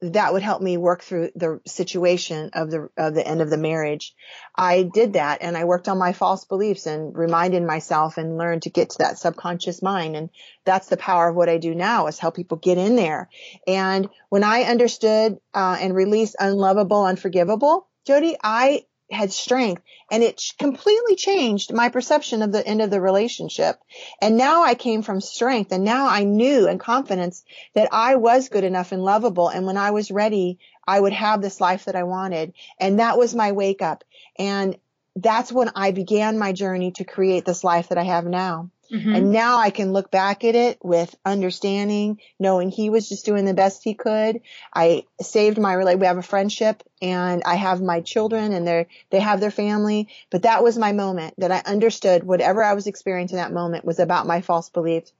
that 0.00 0.32
would 0.32 0.42
help 0.42 0.60
me 0.60 0.76
work 0.76 1.02
through 1.02 1.30
the 1.34 1.60
situation 1.66 2.50
of 2.52 2.70
the 2.70 2.88
of 2.96 3.14
the 3.14 3.26
end 3.26 3.40
of 3.40 3.50
the 3.50 3.56
marriage. 3.56 4.14
I 4.54 4.82
did 4.82 5.14
that 5.14 5.38
and 5.40 5.56
I 5.56 5.64
worked 5.64 5.88
on 5.88 5.98
my 5.98 6.12
false 6.12 6.44
beliefs 6.44 6.86
and 6.86 7.16
reminded 7.16 7.62
myself 7.62 8.18
and 8.18 8.36
learned 8.36 8.62
to 8.62 8.70
get 8.70 8.90
to 8.90 8.98
that 8.98 9.18
subconscious 9.18 9.82
mind 9.82 10.16
and 10.16 10.30
that's 10.64 10.88
the 10.88 10.96
power 10.96 11.28
of 11.28 11.36
what 11.36 11.48
I 11.48 11.58
do 11.58 11.74
now 11.74 12.06
is 12.06 12.18
help 12.18 12.36
people 12.36 12.58
get 12.58 12.78
in 12.78 12.96
there. 12.96 13.28
And 13.66 14.08
when 14.28 14.44
I 14.44 14.62
understood 14.62 15.38
uh, 15.54 15.78
and 15.80 15.94
released 15.94 16.36
unlovable, 16.38 17.04
unforgivable, 17.04 17.88
Jodi, 18.06 18.36
I 18.42 18.82
had 19.10 19.32
strength 19.32 19.82
and 20.10 20.22
it 20.22 20.42
completely 20.58 21.16
changed 21.16 21.72
my 21.72 21.88
perception 21.88 22.42
of 22.42 22.52
the 22.52 22.66
end 22.66 22.82
of 22.82 22.90
the 22.90 23.00
relationship. 23.00 23.78
And 24.20 24.36
now 24.36 24.62
I 24.62 24.74
came 24.74 25.02
from 25.02 25.20
strength 25.20 25.72
and 25.72 25.84
now 25.84 26.06
I 26.06 26.24
knew 26.24 26.66
and 26.68 26.80
confidence 26.80 27.44
that 27.74 27.88
I 27.92 28.16
was 28.16 28.48
good 28.48 28.64
enough 28.64 28.92
and 28.92 29.02
lovable. 29.02 29.48
And 29.48 29.66
when 29.66 29.76
I 29.76 29.90
was 29.90 30.10
ready, 30.10 30.58
I 30.86 30.98
would 31.00 31.12
have 31.12 31.42
this 31.42 31.60
life 31.60 31.86
that 31.86 31.96
I 31.96 32.04
wanted. 32.04 32.54
And 32.78 32.98
that 32.98 33.18
was 33.18 33.34
my 33.34 33.52
wake 33.52 33.82
up. 33.82 34.04
And 34.38 34.76
that's 35.16 35.52
when 35.52 35.70
I 35.74 35.92
began 35.92 36.38
my 36.38 36.52
journey 36.52 36.92
to 36.92 37.04
create 37.04 37.44
this 37.44 37.64
life 37.64 37.88
that 37.88 37.98
I 37.98 38.04
have 38.04 38.24
now. 38.24 38.70
Mm-hmm. 38.94 39.14
And 39.14 39.32
now 39.32 39.58
I 39.58 39.70
can 39.70 39.92
look 39.92 40.12
back 40.12 40.44
at 40.44 40.54
it 40.54 40.78
with 40.80 41.16
understanding, 41.24 42.20
knowing 42.38 42.70
he 42.70 42.90
was 42.90 43.08
just 43.08 43.24
doing 43.24 43.44
the 43.44 43.52
best 43.52 43.82
he 43.82 43.94
could. 43.94 44.40
I 44.72 45.04
saved 45.20 45.58
my 45.58 45.72
relate. 45.72 45.98
We 45.98 46.06
have 46.06 46.16
a 46.16 46.22
friendship 46.22 46.84
and 47.02 47.42
I 47.44 47.56
have 47.56 47.82
my 47.82 48.02
children 48.02 48.52
and 48.52 48.66
they 48.66 48.86
they 49.10 49.18
have 49.18 49.40
their 49.40 49.50
family. 49.50 50.10
But 50.30 50.42
that 50.42 50.62
was 50.62 50.78
my 50.78 50.92
moment 50.92 51.34
that 51.38 51.50
I 51.50 51.68
understood 51.68 52.22
whatever 52.22 52.62
I 52.62 52.74
was 52.74 52.86
experiencing 52.86 53.38
that 53.38 53.52
moment 53.52 53.84
was 53.84 53.98
about 53.98 54.28
my 54.28 54.42
false 54.42 54.68
beliefs. 54.68 55.12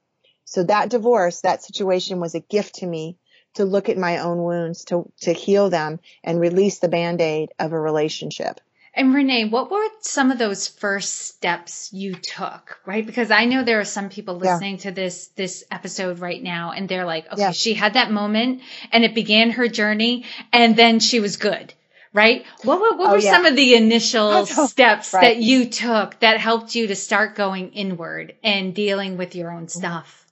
So 0.45 0.62
that 0.62 0.90
divorce, 0.90 1.40
that 1.40 1.64
situation 1.64 2.21
was 2.21 2.37
a 2.37 2.40
gift 2.40 2.76
to 2.76 2.87
me 2.87 3.16
to 3.54 3.64
look 3.64 3.88
at 3.88 3.99
my 3.99 4.19
own 4.19 4.43
wounds, 4.43 4.85
to, 4.85 5.11
to 5.23 5.33
heal 5.33 5.71
them 5.71 5.99
and 6.23 6.38
release 6.38 6.78
the 6.78 6.88
band-aid 6.88 7.50
of 7.59 7.73
a 7.73 7.81
relationship. 7.81 8.61
And 8.96 9.12
Renee, 9.12 9.46
what 9.46 9.72
were 9.72 9.84
some 10.00 10.30
of 10.30 10.38
those 10.38 10.68
first 10.68 11.14
steps 11.26 11.92
you 11.92 12.14
took, 12.14 12.78
right? 12.86 13.04
Because 13.04 13.32
I 13.32 13.44
know 13.44 13.64
there 13.64 13.80
are 13.80 13.84
some 13.84 14.08
people 14.08 14.36
listening 14.36 14.76
yeah. 14.76 14.82
to 14.82 14.90
this 14.92 15.26
this 15.34 15.64
episode 15.68 16.20
right 16.20 16.40
now 16.40 16.70
and 16.70 16.88
they're 16.88 17.04
like, 17.04 17.26
okay, 17.32 17.42
yeah. 17.42 17.50
she 17.50 17.74
had 17.74 17.94
that 17.94 18.12
moment 18.12 18.62
and 18.92 19.02
it 19.02 19.14
began 19.14 19.50
her 19.50 19.66
journey 19.66 20.26
and 20.52 20.76
then 20.76 21.00
she 21.00 21.18
was 21.18 21.36
good. 21.36 21.74
Right? 22.12 22.44
What, 22.62 22.78
what, 22.78 22.96
what 22.96 23.08
oh, 23.08 23.12
were 23.14 23.18
yeah. 23.18 23.32
some 23.32 23.44
of 23.44 23.56
the 23.56 23.74
initial 23.74 24.46
steps 24.46 25.12
right. 25.12 25.22
that 25.22 25.36
you 25.38 25.68
took 25.68 26.20
that 26.20 26.38
helped 26.38 26.76
you 26.76 26.86
to 26.86 26.94
start 26.94 27.34
going 27.34 27.72
inward 27.72 28.36
and 28.44 28.72
dealing 28.72 29.16
with 29.16 29.34
your 29.34 29.50
own 29.50 29.66
stuff? 29.66 30.24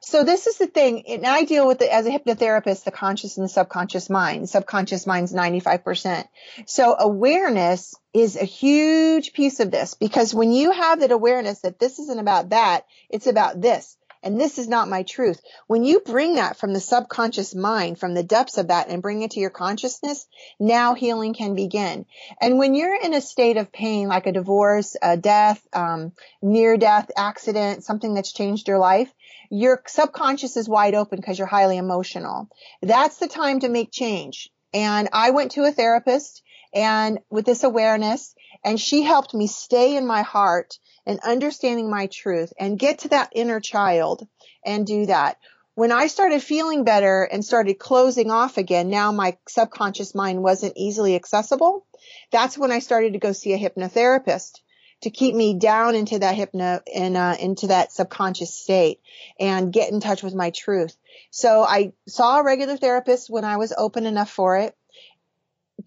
So 0.00 0.24
this 0.24 0.46
is 0.46 0.58
the 0.58 0.66
thing, 0.66 1.04
and 1.08 1.26
I 1.26 1.44
deal 1.44 1.66
with 1.66 1.82
it 1.82 1.90
as 1.90 2.06
a 2.06 2.10
hypnotherapist, 2.10 2.84
the 2.84 2.90
conscious 2.90 3.36
and 3.36 3.44
the 3.44 3.48
subconscious 3.48 4.08
mind. 4.08 4.48
Subconscious 4.48 5.06
mind's 5.06 5.32
95%. 5.32 6.26
So 6.66 6.96
awareness 6.98 7.94
is 8.12 8.36
a 8.36 8.44
huge 8.44 9.32
piece 9.32 9.60
of 9.60 9.70
this 9.70 9.94
because 9.94 10.34
when 10.34 10.52
you 10.52 10.72
have 10.72 11.00
that 11.00 11.12
awareness 11.12 11.60
that 11.60 11.78
this 11.78 11.98
isn't 11.98 12.18
about 12.18 12.50
that, 12.50 12.86
it's 13.08 13.26
about 13.26 13.60
this. 13.60 13.96
And 14.22 14.38
this 14.38 14.58
is 14.58 14.68
not 14.68 14.88
my 14.88 15.02
truth. 15.02 15.40
When 15.66 15.82
you 15.84 16.00
bring 16.00 16.34
that 16.34 16.58
from 16.58 16.74
the 16.74 16.80
subconscious 16.80 17.54
mind, 17.54 17.98
from 17.98 18.14
the 18.14 18.22
depths 18.22 18.58
of 18.58 18.68
that 18.68 18.88
and 18.88 19.00
bring 19.00 19.22
it 19.22 19.32
to 19.32 19.40
your 19.40 19.50
consciousness, 19.50 20.26
now 20.58 20.94
healing 20.94 21.32
can 21.32 21.54
begin. 21.54 22.04
And 22.40 22.58
when 22.58 22.74
you're 22.74 23.00
in 23.00 23.14
a 23.14 23.20
state 23.20 23.56
of 23.56 23.72
pain, 23.72 24.08
like 24.08 24.26
a 24.26 24.32
divorce, 24.32 24.94
a 25.00 25.16
death, 25.16 25.66
um, 25.72 26.12
near 26.42 26.76
death 26.76 27.10
accident, 27.16 27.84
something 27.84 28.12
that's 28.12 28.32
changed 28.32 28.68
your 28.68 28.78
life, 28.78 29.10
your 29.50 29.82
subconscious 29.86 30.56
is 30.56 30.68
wide 30.68 30.94
open 30.94 31.16
because 31.16 31.38
you're 31.38 31.46
highly 31.46 31.78
emotional. 31.78 32.48
That's 32.82 33.16
the 33.16 33.28
time 33.28 33.60
to 33.60 33.68
make 33.68 33.90
change. 33.90 34.50
And 34.72 35.08
I 35.12 35.30
went 35.30 35.52
to 35.52 35.64
a 35.64 35.72
therapist 35.72 36.42
and 36.72 37.18
with 37.30 37.46
this 37.46 37.64
awareness 37.64 38.34
and 38.64 38.80
she 38.80 39.02
helped 39.02 39.34
me 39.34 39.46
stay 39.46 39.96
in 39.96 40.06
my 40.06 40.22
heart 40.22 40.78
and 41.06 41.20
understanding 41.20 41.90
my 41.90 42.06
truth 42.06 42.52
and 42.58 42.78
get 42.78 43.00
to 43.00 43.08
that 43.08 43.32
inner 43.34 43.60
child 43.60 44.26
and 44.64 44.86
do 44.86 45.06
that. 45.06 45.38
When 45.74 45.92
I 45.92 46.08
started 46.08 46.42
feeling 46.42 46.84
better 46.84 47.22
and 47.22 47.44
started 47.44 47.78
closing 47.78 48.30
off 48.30 48.58
again, 48.58 48.90
now 48.90 49.12
my 49.12 49.38
subconscious 49.48 50.14
mind 50.14 50.42
wasn't 50.42 50.74
easily 50.76 51.14
accessible. 51.14 51.86
That's 52.32 52.58
when 52.58 52.70
I 52.70 52.80
started 52.80 53.14
to 53.14 53.18
go 53.18 53.32
see 53.32 53.54
a 53.54 53.58
hypnotherapist 53.58 54.60
to 55.02 55.10
keep 55.10 55.34
me 55.34 55.54
down 55.54 55.94
into 55.94 56.18
that 56.18 56.34
hypno 56.34 56.80
and 56.94 57.16
uh, 57.16 57.36
into 57.40 57.68
that 57.68 57.92
subconscious 57.92 58.54
state 58.54 59.00
and 59.38 59.72
get 59.72 59.90
in 59.90 60.00
touch 60.00 60.22
with 60.22 60.34
my 60.34 60.50
truth. 60.50 60.94
So 61.30 61.62
I 61.62 61.92
saw 62.06 62.40
a 62.40 62.44
regular 62.44 62.76
therapist 62.76 63.30
when 63.30 63.44
I 63.44 63.56
was 63.56 63.72
open 63.76 64.04
enough 64.04 64.30
for 64.30 64.58
it 64.58 64.76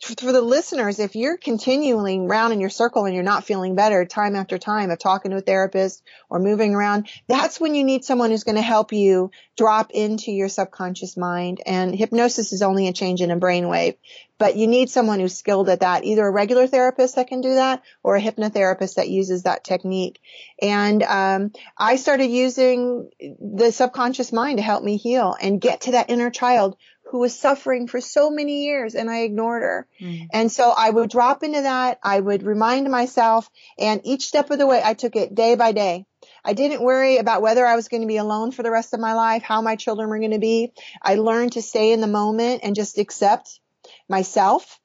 for 0.01 0.31
the 0.31 0.41
listeners, 0.41 0.99
if 0.99 1.15
you're 1.15 1.37
continually 1.37 2.19
round 2.19 2.53
in 2.53 2.59
your 2.59 2.69
circle 2.69 3.05
and 3.05 3.13
you're 3.13 3.23
not 3.23 3.43
feeling 3.43 3.75
better 3.75 4.05
time 4.05 4.35
after 4.35 4.57
time 4.57 4.91
of 4.91 4.99
talking 4.99 5.31
to 5.31 5.37
a 5.37 5.41
therapist 5.41 6.03
or 6.29 6.39
moving 6.39 6.73
around, 6.73 7.09
that's 7.27 7.59
when 7.59 7.75
you 7.75 7.83
need 7.83 8.05
someone 8.05 8.31
who's 8.31 8.43
going 8.43 8.55
to 8.55 8.61
help 8.61 8.93
you 8.93 9.31
drop 9.57 9.91
into 9.91 10.31
your 10.31 10.49
subconscious 10.49 11.17
mind. 11.17 11.61
And 11.65 11.95
hypnosis 11.95 12.53
is 12.53 12.61
only 12.61 12.87
a 12.87 12.93
change 12.93 13.21
in 13.21 13.31
a 13.31 13.39
brainwave, 13.39 13.97
but 14.37 14.55
you 14.55 14.67
need 14.67 14.89
someone 14.89 15.19
who's 15.19 15.37
skilled 15.37 15.69
at 15.69 15.81
that, 15.81 16.03
either 16.03 16.25
a 16.25 16.31
regular 16.31 16.67
therapist 16.67 17.15
that 17.15 17.27
can 17.27 17.41
do 17.41 17.55
that 17.55 17.83
or 18.03 18.15
a 18.15 18.21
hypnotherapist 18.21 18.95
that 18.95 19.09
uses 19.09 19.43
that 19.43 19.63
technique. 19.63 20.19
And 20.61 21.03
um, 21.03 21.51
I 21.77 21.97
started 21.97 22.27
using 22.27 23.09
the 23.19 23.71
subconscious 23.71 24.33
mind 24.33 24.57
to 24.57 24.63
help 24.63 24.83
me 24.83 24.97
heal 24.97 25.35
and 25.39 25.61
get 25.61 25.81
to 25.81 25.91
that 25.91 26.09
inner 26.09 26.29
child 26.29 26.77
who 27.13 27.19
was 27.19 27.37
suffering 27.39 27.85
for 27.85 28.01
so 28.01 28.31
many 28.31 28.63
years 28.63 28.95
and 28.95 29.07
I 29.07 29.19
ignored 29.19 29.61
her. 29.61 29.87
Mm. 30.01 30.29
And 30.33 30.51
so 30.51 30.73
I 30.75 30.89
would 30.89 31.11
drop 31.11 31.43
into 31.43 31.61
that. 31.61 31.99
I 32.01 32.19
would 32.19 32.41
remind 32.41 32.89
myself 32.89 33.47
and 33.77 34.01
each 34.03 34.25
step 34.25 34.49
of 34.49 34.57
the 34.57 34.65
way 34.65 34.81
I 34.83 34.95
took 34.95 35.15
it 35.15 35.35
day 35.35 35.53
by 35.53 35.73
day. 35.73 36.07
I 36.43 36.53
didn't 36.53 36.81
worry 36.81 37.17
about 37.17 37.43
whether 37.43 37.67
I 37.67 37.75
was 37.75 37.87
going 37.87 38.01
to 38.01 38.07
be 38.07 38.17
alone 38.17 38.51
for 38.51 38.63
the 38.63 38.71
rest 38.71 38.95
of 38.95 38.99
my 38.99 39.13
life, 39.13 39.43
how 39.43 39.61
my 39.61 39.75
children 39.75 40.09
were 40.09 40.17
going 40.17 40.31
to 40.31 40.39
be. 40.39 40.73
I 41.03 41.13
learned 41.13 41.51
to 41.51 41.61
stay 41.61 41.91
in 41.91 42.01
the 42.01 42.07
moment 42.07 42.61
and 42.63 42.75
just 42.75 42.97
accept 42.97 43.59
myself 44.09 44.79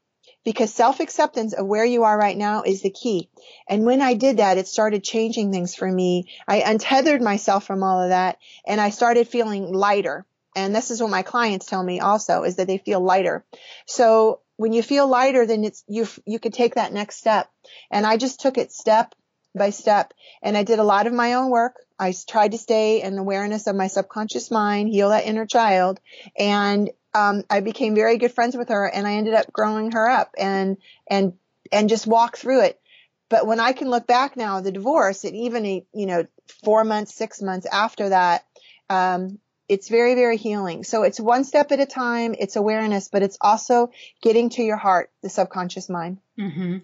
because 0.45 0.73
self-acceptance 0.75 1.55
of 1.55 1.67
where 1.67 1.87
you 1.87 2.05
are 2.05 2.19
right 2.19 2.37
now 2.37 2.63
is 2.63 2.83
the 2.83 2.91
key. 2.91 3.31
And 3.71 3.87
when 3.87 4.03
I 4.03 4.13
did 4.13 4.37
that, 4.37 4.59
it 4.59 4.69
started 4.69 5.03
changing 5.03 5.51
things 5.51 5.75
for 5.75 5.91
me. 5.91 6.29
I 6.47 6.59
untethered 6.61 7.23
myself 7.23 7.67
from 7.67 7.83
all 7.83 8.03
of 8.03 8.11
that 8.11 8.37
and 8.67 8.83
I 8.83 8.91
started 8.91 9.29
feeling 9.29 9.73
lighter. 9.73 10.27
And 10.57 10.75
this 10.75 10.91
is 10.91 11.01
what 11.01 11.11
my 11.11 11.23
clients 11.23 11.67
tell 11.67 11.83
me 11.83 12.01
also 12.01 12.43
is 12.43 12.57
that 12.57 12.67
they 12.67 12.79
feel 12.79 13.01
lighter. 13.01 13.45
So 13.87 14.41
when 14.57 14.73
you 14.73 14.83
feel 14.83 15.07
lighter, 15.07 15.47
then 15.47 15.65
it's, 15.65 15.85
you, 15.87 16.07
you 16.27 16.39
could 16.39 16.53
take 16.53 16.75
that 16.75 16.93
next 16.93 17.17
step. 17.17 17.51
And 17.91 18.07
I 18.07 18.17
just 18.17 18.41
took 18.41 18.59
it 18.59 18.73
step 18.73 19.15
by 19.55 19.71
step 19.71 20.13
and 20.43 20.57
I 20.57 20.63
did 20.63 20.79
a 20.79 20.85
lot 20.85 21.07
of 21.07 21.13
my 21.13 21.35
own 21.35 21.51
work. 21.51 21.77
I 21.99 22.15
tried 22.29 22.53
to 22.53 22.59
stay 22.59 23.03
in 23.03 23.19
awareness 23.19 23.67
of 23.67 23.77
my 23.77 23.87
subconscious 23.87 24.51
mind, 24.51 24.89
heal 24.89 25.11
that 25.11 25.27
inner 25.27 25.47
child. 25.47 26.01
And, 26.39 26.91
um, 27.15 27.45
I 27.49 27.61
became 27.61 27.95
very 27.95 28.19
good 28.19 28.33
friends 28.33 28.57
with 28.57 28.69
her 28.69 28.87
and 28.87 29.07
I 29.07 29.15
ended 29.15 29.35
up 29.35 29.53
growing 29.53 29.93
her 29.93 30.09
up 30.09 30.35
and, 30.39 30.77
and, 31.09 31.35
and 31.73 31.89
just 31.89 32.07
walk 32.07 32.37
through 32.37 32.63
it. 32.63 32.81
But 33.31 33.47
when 33.47 33.61
I 33.61 33.73
can 33.73 33.91
look 33.91 34.07
back 34.07 34.37
now, 34.37 34.61
the 34.61 34.73
divorce 34.73 35.25
and 35.25 35.37
even, 35.37 35.65
you 35.65 36.07
know, 36.07 36.27
four 36.65 36.85
months, 36.85 37.15
six 37.15 37.43
months 37.43 37.67
after 37.67 38.09
that, 38.09 38.45
um, 38.89 39.39
it's 39.69 39.89
very, 39.89 40.15
very 40.15 40.37
healing. 40.37 40.85
So 40.85 41.03
it's 41.03 41.21
one 41.21 41.45
step 41.45 41.73
at 41.73 41.81
a 41.81 41.87
time. 41.87 42.35
It's 42.39 42.57
awareness, 42.57 43.09
but 43.09 43.23
it's 43.23 43.39
also 43.41 43.91
getting 44.23 44.49
to 44.51 44.63
your 44.63 44.77
heart, 44.77 45.11
the 45.23 45.29
subconscious 45.29 45.89
mind. 45.89 46.19
Mm-hmm. 46.39 46.77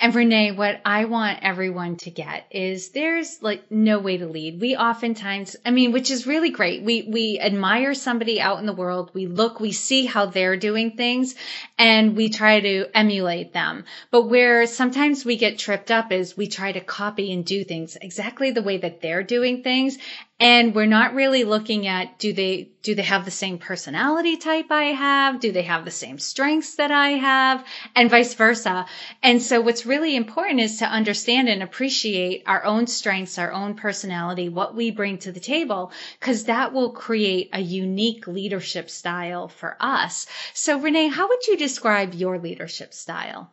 And 0.00 0.14
Renee, 0.14 0.52
what 0.52 0.80
I 0.86 1.04
want 1.04 1.40
everyone 1.42 1.96
to 1.96 2.10
get 2.10 2.46
is 2.50 2.90
there's 2.90 3.42
like 3.42 3.70
no 3.70 3.98
way 3.98 4.16
to 4.16 4.26
lead. 4.26 4.58
We 4.58 4.74
oftentimes, 4.74 5.54
I 5.66 5.70
mean, 5.70 5.92
which 5.92 6.10
is 6.10 6.26
really 6.26 6.48
great. 6.48 6.82
We, 6.82 7.02
we 7.02 7.38
admire 7.38 7.92
somebody 7.92 8.40
out 8.40 8.58
in 8.58 8.64
the 8.64 8.72
world. 8.72 9.10
We 9.12 9.26
look, 9.26 9.60
we 9.60 9.72
see 9.72 10.06
how 10.06 10.26
they're 10.26 10.56
doing 10.56 10.92
things 10.92 11.34
and 11.76 12.16
we 12.16 12.30
try 12.30 12.60
to 12.60 12.86
emulate 12.94 13.52
them. 13.52 13.84
But 14.10 14.30
where 14.30 14.66
sometimes 14.66 15.26
we 15.26 15.36
get 15.36 15.58
tripped 15.58 15.90
up 15.90 16.10
is 16.10 16.34
we 16.34 16.46
try 16.46 16.72
to 16.72 16.80
copy 16.80 17.34
and 17.34 17.44
do 17.44 17.64
things 17.64 17.98
exactly 18.00 18.52
the 18.52 18.62
way 18.62 18.78
that 18.78 19.02
they're 19.02 19.22
doing 19.22 19.62
things. 19.62 19.98
And 20.40 20.74
we're 20.74 20.86
not 20.86 21.14
really 21.14 21.44
looking 21.44 21.86
at 21.86 22.18
do 22.18 22.32
they 22.32 22.70
do 22.82 22.96
they 22.96 23.02
have 23.02 23.24
the 23.24 23.30
same 23.30 23.58
personality 23.58 24.36
type 24.36 24.72
I 24.72 24.86
have? 24.86 25.38
Do 25.38 25.52
they 25.52 25.62
have 25.62 25.84
the 25.84 25.92
same 25.92 26.18
strengths 26.18 26.76
that 26.76 26.90
I 26.90 27.10
have? 27.10 27.64
And 27.94 28.10
vice 28.10 28.34
versa. 28.34 28.86
And 29.22 29.42
so 29.42 29.60
what's 29.60 29.86
really 29.86 30.16
important 30.16 30.60
is 30.60 30.78
to 30.78 30.86
understand 30.86 31.48
and 31.48 31.62
appreciate 31.62 32.42
our 32.46 32.64
own 32.64 32.86
strengths, 32.86 33.38
our 33.38 33.52
own 33.52 33.74
personality, 33.74 34.48
what 34.48 34.74
we 34.74 34.90
bring 34.90 35.18
to 35.18 35.32
the 35.32 35.40
table, 35.40 35.92
because 36.20 36.44
that 36.44 36.72
will 36.72 36.90
create 36.90 37.50
a 37.52 37.60
unique 37.60 38.26
leadership 38.26 38.90
style 38.90 39.48
for 39.48 39.76
us. 39.80 40.26
So 40.54 40.78
Renee, 40.78 41.08
how 41.08 41.28
would 41.28 41.46
you 41.46 41.56
describe 41.56 42.14
your 42.14 42.38
leadership 42.38 42.94
style? 42.94 43.50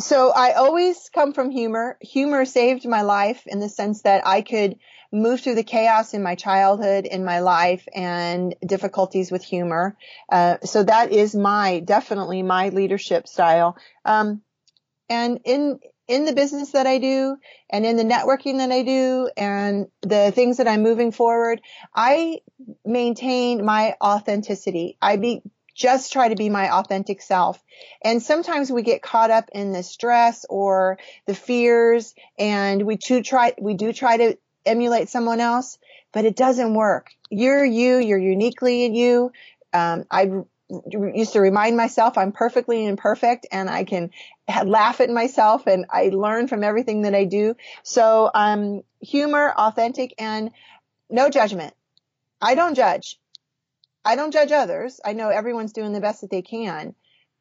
So 0.00 0.30
I 0.30 0.52
always 0.52 1.10
come 1.12 1.32
from 1.32 1.50
humor. 1.50 1.98
Humor 2.00 2.44
saved 2.44 2.86
my 2.86 3.02
life 3.02 3.46
in 3.46 3.58
the 3.58 3.68
sense 3.68 4.02
that 4.02 4.26
I 4.26 4.42
could 4.42 4.78
move 5.10 5.40
through 5.40 5.56
the 5.56 5.64
chaos 5.64 6.14
in 6.14 6.22
my 6.22 6.36
childhood, 6.36 7.06
in 7.06 7.24
my 7.24 7.40
life, 7.40 7.86
and 7.94 8.54
difficulties 8.64 9.32
with 9.32 9.42
humor. 9.42 9.96
Uh, 10.30 10.58
so 10.64 10.84
that 10.84 11.10
is 11.10 11.34
my 11.34 11.80
definitely 11.80 12.42
my 12.42 12.68
leadership 12.68 13.26
style. 13.26 13.76
Um, 14.04 14.42
and 15.08 15.40
in 15.44 15.80
in 16.06 16.24
the 16.24 16.32
business 16.32 16.72
that 16.72 16.86
I 16.86 16.98
do, 16.98 17.36
and 17.68 17.84
in 17.84 17.96
the 17.96 18.04
networking 18.04 18.58
that 18.58 18.72
I 18.72 18.82
do, 18.82 19.30
and 19.36 19.88
the 20.00 20.30
things 20.30 20.56
that 20.56 20.68
I'm 20.68 20.82
moving 20.82 21.12
forward, 21.12 21.60
I 21.94 22.38
maintain 22.84 23.64
my 23.64 23.94
authenticity. 24.02 24.96
I 25.02 25.16
be 25.16 25.42
just 25.78 26.12
try 26.12 26.28
to 26.28 26.34
be 26.34 26.50
my 26.50 26.74
authentic 26.74 27.22
self. 27.22 27.62
And 28.02 28.20
sometimes 28.20 28.70
we 28.70 28.82
get 28.82 29.00
caught 29.00 29.30
up 29.30 29.48
in 29.52 29.72
the 29.72 29.84
stress 29.84 30.44
or 30.50 30.98
the 31.26 31.36
fears 31.36 32.14
and 32.36 32.82
we 32.82 32.96
do 32.96 33.22
try, 33.22 33.54
we 33.60 33.74
do 33.74 33.92
try 33.92 34.16
to 34.16 34.38
emulate 34.66 35.08
someone 35.08 35.38
else, 35.38 35.78
but 36.12 36.24
it 36.24 36.34
doesn't 36.34 36.74
work. 36.74 37.10
You're 37.30 37.64
you, 37.64 37.98
you're 37.98 38.18
uniquely 38.18 38.86
you. 38.86 39.30
Um, 39.72 40.04
I 40.10 40.42
used 40.68 41.34
to 41.34 41.40
remind 41.40 41.76
myself 41.76 42.18
I'm 42.18 42.32
perfectly 42.32 42.84
imperfect 42.84 43.46
and 43.52 43.70
I 43.70 43.84
can 43.84 44.10
laugh 44.64 45.00
at 45.00 45.10
myself 45.10 45.68
and 45.68 45.86
I 45.90 46.10
learn 46.12 46.48
from 46.48 46.64
everything 46.64 47.02
that 47.02 47.14
I 47.14 47.24
do. 47.24 47.54
So, 47.84 48.32
um, 48.34 48.82
humor, 49.00 49.54
authentic 49.56 50.12
and 50.18 50.50
no 51.08 51.30
judgment. 51.30 51.72
I 52.42 52.56
don't 52.56 52.74
judge. 52.74 53.18
I 54.08 54.16
don't 54.16 54.32
judge 54.32 54.52
others. 54.52 55.02
I 55.04 55.12
know 55.12 55.28
everyone's 55.28 55.74
doing 55.74 55.92
the 55.92 56.00
best 56.00 56.22
that 56.22 56.30
they 56.30 56.40
can. 56.40 56.94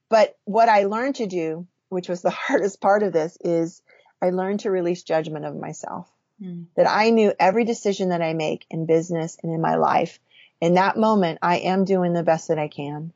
But 0.09 0.37
what 0.43 0.67
I 0.67 0.83
learned 0.83 1.15
to 1.15 1.25
do, 1.25 1.65
which 1.87 2.09
was 2.09 2.21
the 2.21 2.29
hardest 2.47 2.81
part 2.81 3.03
of 3.03 3.13
this, 3.13 3.37
is 3.39 3.81
I 4.21 4.31
learned 4.31 4.59
to 4.61 4.71
release 4.71 5.03
judgment 5.03 5.45
of 5.45 5.55
myself. 5.55 6.11
Mm. 6.43 6.65
That 6.75 6.89
I 6.89 7.09
knew 7.11 7.33
every 7.39 7.63
decision 7.63 8.09
that 8.09 8.21
I 8.21 8.33
make 8.33 8.65
in 8.69 8.85
business 8.85 9.37
and 9.41 9.53
in 9.53 9.61
my 9.61 9.75
life, 9.75 10.19
in 10.59 10.73
that 10.73 10.97
moment, 10.97 11.39
I 11.41 11.59
am 11.59 11.85
doing 11.85 12.11
the 12.11 12.21
best 12.23 12.49
that 12.49 12.59
I 12.59 12.67
can. 12.67 13.13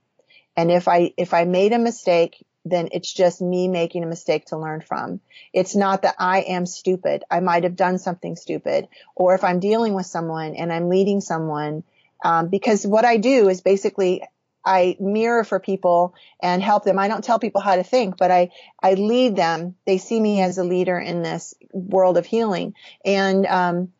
And 0.55 0.71
if 0.71 0.87
I, 0.87 1.13
if 1.17 1.33
I 1.33 1.43
made 1.43 1.73
a 1.73 1.77
mistake, 1.79 2.45
then 2.63 2.87
it's 2.93 3.11
just 3.11 3.41
me 3.41 3.67
making 3.67 4.03
a 4.03 4.07
mistake 4.07 4.45
to 4.45 4.57
learn 4.57 4.79
from. 4.79 5.19
It's 5.51 5.75
not 5.75 6.03
that 6.03 6.15
I 6.19 6.41
am 6.41 6.65
stupid. 6.65 7.25
I 7.29 7.41
might 7.41 7.63
have 7.63 7.75
done 7.75 7.97
something 7.97 8.37
stupid. 8.37 8.87
Or 9.13 9.35
if 9.35 9.43
I'm 9.43 9.59
dealing 9.59 9.93
with 9.93 10.05
someone 10.05 10.55
and 10.55 10.71
I'm 10.71 10.87
leading 10.87 11.19
someone, 11.19 11.83
um, 12.21 12.49
because 12.49 12.85
what 12.85 13.05
I 13.05 13.17
do 13.17 13.49
is 13.49 13.61
basically 13.61 14.23
I 14.63 14.95
mirror 14.99 15.43
for 15.43 15.59
people 15.59 16.13
and 16.41 16.61
help 16.61 16.83
them. 16.83 16.99
I 16.99 17.07
don't 17.07 17.23
tell 17.23 17.39
people 17.39 17.61
how 17.61 17.75
to 17.75 17.83
think, 17.83 18.17
but 18.17 18.31
I, 18.31 18.51
I 18.81 18.93
lead 18.93 19.35
them. 19.35 19.75
They 19.85 19.97
see 19.97 20.19
me 20.19 20.41
as 20.41 20.57
a 20.57 20.63
leader 20.63 20.99
in 20.99 21.23
this 21.23 21.53
world 21.71 22.17
of 22.17 22.25
healing 22.25 22.75
and, 23.03 23.45
um, 23.45 23.93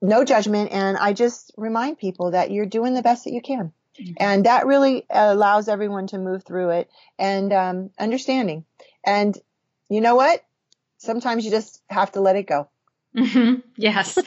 no 0.00 0.24
judgment. 0.24 0.70
And 0.70 0.96
I 0.96 1.12
just 1.12 1.52
remind 1.56 1.98
people 1.98 2.30
that 2.30 2.52
you're 2.52 2.66
doing 2.66 2.94
the 2.94 3.02
best 3.02 3.24
that 3.24 3.32
you 3.32 3.42
can. 3.42 3.72
Mm-hmm. 4.00 4.12
And 4.18 4.46
that 4.46 4.66
really 4.66 5.04
allows 5.10 5.68
everyone 5.68 6.06
to 6.08 6.18
move 6.18 6.44
through 6.44 6.70
it 6.70 6.90
and, 7.18 7.52
um, 7.52 7.90
understanding. 7.98 8.64
And 9.04 9.36
you 9.88 10.00
know 10.00 10.14
what? 10.14 10.44
Sometimes 10.98 11.44
you 11.44 11.50
just 11.50 11.82
have 11.90 12.12
to 12.12 12.20
let 12.20 12.36
it 12.36 12.46
go. 12.46 12.68
Mm-hmm. 13.16 13.60
Yes. 13.76 14.18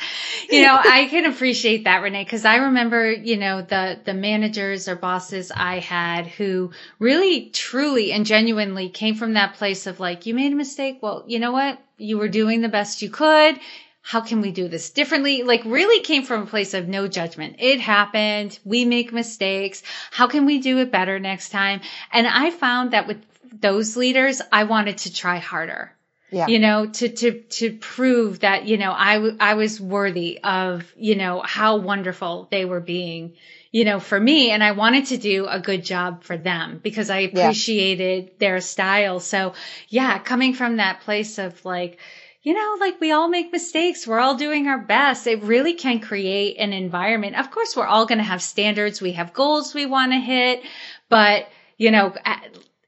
you 0.50 0.64
know, 0.64 0.76
I 0.76 1.06
can 1.06 1.26
appreciate 1.26 1.84
that, 1.86 2.02
Renee, 2.02 2.24
because 2.24 2.46
I 2.46 2.58
remember, 2.58 3.12
you 3.12 3.38
know, 3.38 3.62
the, 3.62 4.00
the 4.04 4.14
managers 4.14 4.88
or 4.88 4.96
bosses 4.96 5.52
I 5.56 5.80
had 5.80 6.28
who 6.28 6.72
really, 7.00 7.50
truly 7.52 8.12
and 8.12 8.26
genuinely 8.26 8.90
came 8.90 9.16
from 9.16 9.34
that 9.34 9.54
place 9.56 9.88
of 9.88 10.00
like, 10.00 10.26
you 10.26 10.34
made 10.34 10.52
a 10.52 10.56
mistake. 10.56 11.00
Well, 11.02 11.24
you 11.28 11.40
know 11.40 11.52
what? 11.52 11.80
You 11.98 12.18
were 12.18 12.28
doing 12.28 12.62
the 12.62 12.70
best 12.70 13.02
you 13.02 13.10
could. 13.10 13.60
How 14.02 14.22
can 14.22 14.42
we 14.42 14.52
do 14.52 14.68
this 14.68 14.90
differently? 14.90 15.44
Like 15.44 15.62
really 15.64 16.04
came 16.04 16.24
from 16.24 16.42
a 16.44 16.48
place 16.48 16.74
of 16.74 16.88
no 16.88 17.08
judgment. 17.08 17.58
It 17.60 17.80
happened. 17.80 18.58
We 18.66 18.84
make 18.84 19.14
mistakes. 19.14 19.84
How 20.10 20.28
can 20.28 20.46
we 20.46 20.58
do 20.58 20.80
it 20.80 20.92
better 20.92 21.20
next 21.20 21.50
time? 21.50 21.82
And 22.12 22.26
I 22.26 22.50
found 22.50 22.92
that 22.92 23.08
with 23.08 23.24
those 23.54 23.96
leaders, 23.96 24.42
I 24.52 24.64
wanted 24.64 24.98
to 25.00 25.14
try 25.14 25.38
harder 25.38 25.94
yeah. 26.32 26.48
you 26.48 26.60
know, 26.60 26.88
to, 26.88 27.10
to, 27.10 27.42
to 27.42 27.74
prove 27.78 28.40
that, 28.40 28.66
you 28.66 28.78
know, 28.78 28.94
I, 28.96 29.16
w- 29.16 29.38
I 29.40 29.56
was 29.56 29.82
worthy 29.82 30.40
of, 30.44 30.92
you 30.96 31.16
know, 31.16 31.42
how 31.44 31.78
wonderful 31.78 32.48
they 32.50 32.64
were 32.64 32.80
being, 32.80 33.34
you 33.72 33.84
know, 33.84 34.00
for 34.00 34.20
me. 34.20 34.52
And 34.52 34.64
I 34.64 34.72
wanted 34.72 35.08
to 35.08 35.18
do 35.18 35.48
a 35.48 35.60
good 35.60 35.84
job 35.84 36.24
for 36.24 36.38
them 36.38 36.80
because 36.82 37.10
I 37.10 37.20
appreciated 37.20 38.24
yeah. 38.24 38.32
their 38.40 38.62
style. 38.62 39.20
So 39.20 39.54
yeah, 39.90 40.20
coming 40.20 40.54
from 40.54 40.78
that 40.78 41.02
place 41.02 41.38
of 41.38 41.64
like, 41.66 42.00
you 42.44 42.54
know, 42.54 42.78
like 42.80 43.00
we 43.00 43.12
all 43.12 43.28
make 43.28 43.52
mistakes. 43.52 44.08
We're 44.08 44.20
all 44.20 44.36
doing 44.36 44.68
our 44.68 44.80
best. 44.80 45.28
It 45.28 45.44
really 45.44 45.74
can 45.74 46.00
create 46.00 46.58
an 46.58 46.74
environment. 46.74 47.36
Of 47.36 47.52
course, 47.52 47.76
we're 47.76 47.86
all 47.86 48.06
going 48.06 48.18
to 48.18 48.24
have 48.24 48.42
standards. 48.42 49.02
We 49.02 49.12
have 49.12 49.34
goals 49.34 49.76
we 49.76 49.86
want 49.86 50.14
to 50.14 50.20
hit, 50.20 50.64
but 51.10 51.50
you 51.78 51.92
know, 51.92 52.14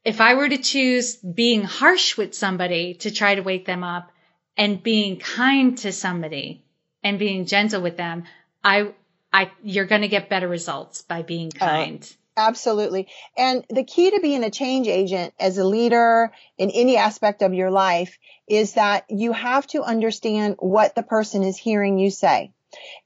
if 0.05 0.19
I 0.19 0.33
were 0.33 0.49
to 0.49 0.57
choose 0.57 1.15
being 1.15 1.63
harsh 1.63 2.17
with 2.17 2.33
somebody 2.33 2.95
to 2.95 3.11
try 3.11 3.35
to 3.35 3.41
wake 3.41 3.65
them 3.65 3.83
up 3.83 4.11
and 4.57 4.83
being 4.83 5.19
kind 5.19 5.77
to 5.79 5.91
somebody 5.91 6.65
and 7.03 7.19
being 7.19 7.45
gentle 7.45 7.81
with 7.81 7.97
them, 7.97 8.25
I, 8.63 8.93
I, 9.31 9.51
you're 9.63 9.85
going 9.85 10.01
to 10.01 10.07
get 10.07 10.29
better 10.29 10.47
results 10.47 11.01
by 11.03 11.21
being 11.21 11.51
uh, 11.55 11.59
kind. 11.59 12.03
Uh, 12.03 12.17
Absolutely. 12.35 13.07
And 13.37 13.63
the 13.69 13.83
key 13.83 14.11
to 14.11 14.19
being 14.19 14.43
a 14.43 14.49
change 14.49 14.87
agent 14.87 15.33
as 15.39 15.57
a 15.57 15.63
leader 15.63 16.31
in 16.57 16.71
any 16.71 16.97
aspect 16.97 17.43
of 17.43 17.53
your 17.53 17.69
life 17.69 18.17
is 18.47 18.73
that 18.73 19.05
you 19.09 19.33
have 19.33 19.67
to 19.67 19.83
understand 19.83 20.55
what 20.59 20.95
the 20.95 21.03
person 21.03 21.43
is 21.43 21.57
hearing 21.57 21.99
you 21.99 22.09
say. 22.09 22.51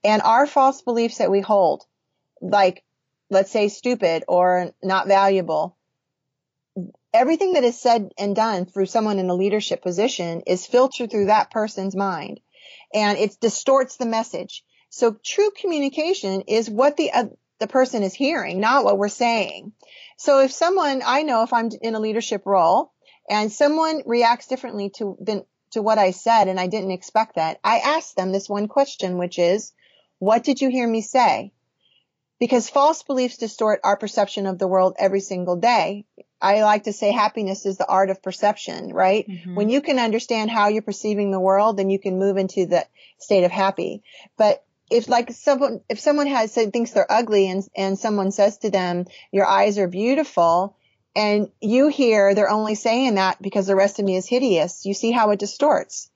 And 0.03 0.21
our 0.21 0.47
false 0.47 0.81
beliefs 0.81 1.17
that 1.17 1.29
we 1.29 1.41
hold, 1.41 1.85
like, 2.41 2.83
let's 3.29 3.51
say 3.51 3.67
stupid 3.67 4.23
or 4.29 4.71
not 4.81 5.07
valuable, 5.07 5.76
everything 7.17 7.53
that 7.53 7.63
is 7.63 7.79
said 7.79 8.11
and 8.17 8.35
done 8.35 8.65
through 8.65 8.85
someone 8.85 9.19
in 9.19 9.29
a 9.29 9.35
leadership 9.35 9.81
position 9.81 10.41
is 10.47 10.67
filtered 10.67 11.11
through 11.11 11.25
that 11.25 11.51
person's 11.51 11.95
mind 11.95 12.39
and 12.93 13.17
it 13.17 13.37
distorts 13.41 13.97
the 13.97 14.05
message. 14.05 14.63
So 14.89 15.17
true 15.23 15.51
communication 15.59 16.41
is 16.41 16.69
what 16.69 16.95
the 16.95 17.11
uh, 17.11 17.25
the 17.59 17.67
person 17.67 18.03
is 18.03 18.13
hearing, 18.13 18.59
not 18.59 18.83
what 18.83 18.97
we're 18.97 19.09
saying. 19.09 19.73
So 20.17 20.39
if 20.41 20.51
someone, 20.51 21.01
I 21.05 21.23
know 21.23 21.43
if 21.43 21.53
I'm 21.53 21.69
in 21.81 21.95
a 21.95 21.99
leadership 21.99 22.43
role 22.45 22.91
and 23.29 23.51
someone 23.51 24.03
reacts 24.05 24.47
differently 24.47 24.91
to, 24.97 25.17
than, 25.19 25.43
to 25.71 25.81
what 25.81 25.97
I 25.97 26.11
said 26.11 26.47
and 26.47 26.59
I 26.59 26.67
didn't 26.67 26.91
expect 26.91 27.35
that, 27.35 27.59
I 27.63 27.79
ask 27.79 28.15
them 28.15 28.31
this 28.31 28.47
one 28.47 28.67
question, 28.67 29.17
which 29.17 29.39
is, 29.39 29.73
what 30.19 30.43
did 30.43 30.61
you 30.61 30.69
hear 30.69 30.87
me 30.87 31.01
say? 31.01 31.51
Because 32.39 32.69
false 32.69 33.01
beliefs 33.01 33.37
distort 33.37 33.79
our 33.83 33.97
perception 33.97 34.45
of 34.45 34.59
the 34.59 34.67
world 34.67 34.95
every 34.99 35.21
single 35.21 35.55
day. 35.55 36.05
I 36.41 36.61
like 36.61 36.83
to 36.83 36.93
say 36.93 37.11
happiness 37.11 37.65
is 37.65 37.77
the 37.77 37.87
art 37.87 38.09
of 38.09 38.21
perception, 38.21 38.93
right? 38.93 39.27
Mm-hmm. 39.27 39.55
When 39.55 39.69
you 39.69 39.81
can 39.81 39.99
understand 39.99 40.51
how 40.51 40.67
you're 40.67 40.81
perceiving 40.81 41.31
the 41.31 41.39
world, 41.39 41.77
then 41.77 41.89
you 41.89 41.99
can 41.99 42.19
move 42.19 42.37
into 42.37 42.65
the 42.65 42.85
state 43.17 43.43
of 43.43 43.51
happy. 43.51 44.03
But 44.37 44.63
if 44.89 45.09
like 45.09 45.31
someone 45.31 45.81
if 45.89 45.99
someone 45.99 46.27
has 46.27 46.51
said 46.51 46.71
thinks 46.71 46.91
they're 46.91 47.11
ugly 47.11 47.49
and 47.49 47.67
and 47.75 47.99
someone 47.99 48.31
says 48.31 48.57
to 48.59 48.69
them 48.69 49.05
your 49.31 49.45
eyes 49.45 49.77
are 49.77 49.87
beautiful 49.87 50.77
and 51.15 51.49
you 51.59 51.87
hear 51.87 52.33
they're 52.33 52.49
only 52.49 52.75
saying 52.75 53.15
that 53.15 53.41
because 53.41 53.67
the 53.67 53.75
rest 53.75 53.99
of 53.99 54.05
me 54.05 54.15
is 54.15 54.27
hideous 54.27 54.85
you 54.85 54.93
see 54.93 55.11
how 55.11 55.31
it 55.31 55.39
distorts 55.39 56.09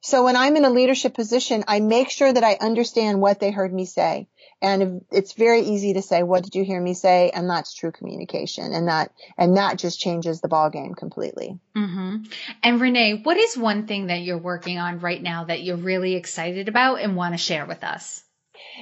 so 0.00 0.24
when 0.24 0.36
i'm 0.36 0.56
in 0.56 0.64
a 0.64 0.70
leadership 0.70 1.14
position 1.14 1.64
i 1.68 1.80
make 1.80 2.10
sure 2.10 2.32
that 2.32 2.44
i 2.44 2.56
understand 2.60 3.20
what 3.20 3.40
they 3.40 3.50
heard 3.50 3.72
me 3.72 3.84
say. 3.84 4.28
And 4.60 5.04
it's 5.12 5.34
very 5.34 5.60
easy 5.60 5.94
to 5.94 6.02
say 6.02 6.22
what 6.22 6.42
did 6.42 6.54
you 6.54 6.64
hear 6.64 6.80
me 6.80 6.94
say? 6.94 7.30
And 7.30 7.48
that's 7.48 7.74
true 7.74 7.92
communication. 7.92 8.72
And 8.72 8.88
that 8.88 9.12
and 9.36 9.56
that 9.56 9.78
just 9.78 10.00
changes 10.00 10.40
the 10.40 10.48
ball 10.48 10.70
game 10.70 10.94
completely. 10.94 11.58
Mm-hmm. 11.76 12.24
and 12.62 12.80
renee 12.80 13.20
what 13.22 13.36
is 13.36 13.56
one 13.56 13.86
thing 13.86 14.08
that 14.08 14.22
you're 14.22 14.38
working 14.38 14.78
on 14.78 14.98
right 14.98 15.22
now 15.22 15.44
that 15.44 15.62
you're 15.62 15.76
really 15.76 16.16
excited 16.16 16.68
about 16.68 16.96
and 17.00 17.14
want 17.14 17.34
to 17.34 17.38
share 17.38 17.66
with 17.66 17.84
us? 17.84 18.24